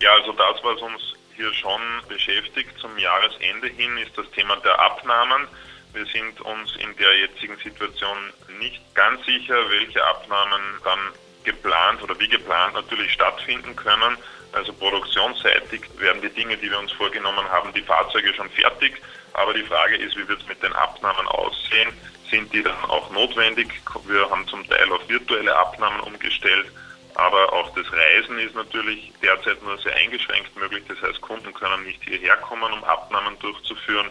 Ja, 0.00 0.14
also 0.14 0.32
das, 0.32 0.56
was 0.62 0.80
uns 0.80 1.02
hier 1.36 1.52
schon 1.52 1.82
beschäftigt 2.08 2.70
zum 2.80 2.96
Jahresende 2.96 3.66
hin, 3.66 3.98
ist 3.98 4.16
das 4.16 4.24
Thema 4.30 4.56
der 4.64 4.80
Abnahmen. 4.80 5.48
Wir 5.92 6.06
sind 6.06 6.40
uns 6.40 6.76
in 6.76 6.96
der 6.96 7.18
jetzigen 7.18 7.56
Situation 7.58 8.16
nicht 8.58 8.80
ganz 8.94 9.24
sicher, 9.26 9.56
welche 9.70 10.04
Abnahmen 10.04 10.62
dann 10.84 10.98
geplant 11.44 12.02
oder 12.02 12.18
wie 12.20 12.28
geplant 12.28 12.74
natürlich 12.74 13.12
stattfinden 13.12 13.74
können. 13.74 14.16
Also 14.52 14.72
produktionsseitig 14.72 15.82
werden 15.98 16.22
die 16.22 16.30
Dinge, 16.30 16.56
die 16.56 16.70
wir 16.70 16.78
uns 16.78 16.92
vorgenommen 16.92 17.48
haben, 17.50 17.72
die 17.72 17.82
Fahrzeuge 17.82 18.32
schon 18.34 18.50
fertig. 18.50 19.00
Aber 19.32 19.54
die 19.54 19.62
Frage 19.62 19.96
ist, 19.96 20.16
wie 20.16 20.26
wird 20.28 20.40
es 20.40 20.48
mit 20.48 20.62
den 20.62 20.72
Abnahmen 20.72 21.26
aussehen? 21.28 21.92
Sind 22.30 22.52
die 22.52 22.62
dann 22.62 22.84
auch 22.84 23.10
notwendig? 23.10 23.68
Wir 24.06 24.28
haben 24.30 24.46
zum 24.48 24.66
Teil 24.68 24.90
auf 24.92 25.08
virtuelle 25.08 25.54
Abnahmen 25.56 26.00
umgestellt. 26.00 26.66
Aber 27.14 27.52
auch 27.52 27.74
das 27.74 27.86
Reisen 27.92 28.38
ist 28.38 28.54
natürlich 28.54 29.12
derzeit 29.22 29.62
nur 29.62 29.76
sehr 29.78 29.94
eingeschränkt 29.96 30.54
möglich. 30.56 30.84
Das 30.88 31.00
heißt, 31.02 31.20
Kunden 31.20 31.52
können 31.52 31.84
nicht 31.84 32.02
hierher 32.04 32.36
kommen, 32.38 32.72
um 32.72 32.84
Abnahmen 32.84 33.38
durchzuführen. 33.40 34.10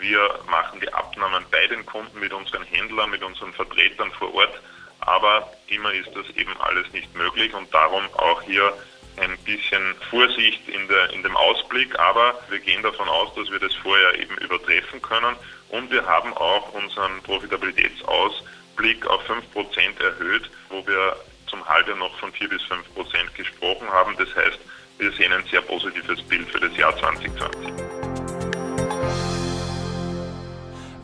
Wir 0.00 0.38
machen 0.48 0.80
die 0.80 0.92
Abnahmen 0.92 1.44
bei 1.50 1.66
den 1.66 1.84
Kunden 1.84 2.20
mit 2.20 2.32
unseren 2.32 2.62
Händlern, 2.64 3.10
mit 3.10 3.22
unseren 3.22 3.52
Vertretern 3.52 4.12
vor 4.12 4.32
Ort. 4.34 4.60
Aber 5.00 5.50
immer 5.66 5.92
ist 5.92 6.10
das 6.14 6.28
eben 6.36 6.56
alles 6.60 6.90
nicht 6.92 7.12
möglich 7.14 7.52
und 7.54 7.72
darum 7.72 8.04
auch 8.14 8.42
hier 8.42 8.72
ein 9.16 9.36
bisschen 9.38 9.94
Vorsicht 10.10 10.68
in, 10.68 10.86
der, 10.88 11.10
in 11.10 11.22
dem 11.22 11.36
Ausblick. 11.36 11.98
Aber 11.98 12.38
wir 12.48 12.60
gehen 12.60 12.82
davon 12.82 13.08
aus, 13.08 13.34
dass 13.34 13.50
wir 13.50 13.58
das 13.58 13.74
vorher 13.74 14.14
eben 14.20 14.36
übertreffen 14.38 15.02
können. 15.02 15.34
Und 15.70 15.90
wir 15.90 16.06
haben 16.06 16.32
auch 16.34 16.72
unseren 16.74 17.20
Profitabilitätsausblick 17.22 19.06
auf 19.06 19.20
5% 19.28 20.02
erhöht, 20.02 20.48
wo 20.68 20.86
wir 20.86 21.16
zum 21.48 21.66
Halbjahr 21.68 21.96
noch 21.96 22.16
von 22.18 22.32
4 22.32 22.48
bis 22.48 22.62
5 22.64 22.94
Prozent 22.94 23.34
gesprochen 23.34 23.88
haben. 23.90 24.16
Das 24.16 24.28
heißt, 24.36 24.58
wir 24.98 25.12
sehen 25.12 25.32
ein 25.32 25.44
sehr 25.50 25.62
positives 25.62 26.22
Bild 26.22 26.48
für 26.50 26.60
das 26.60 26.76
Jahr 26.76 26.96
2020. 26.96 27.97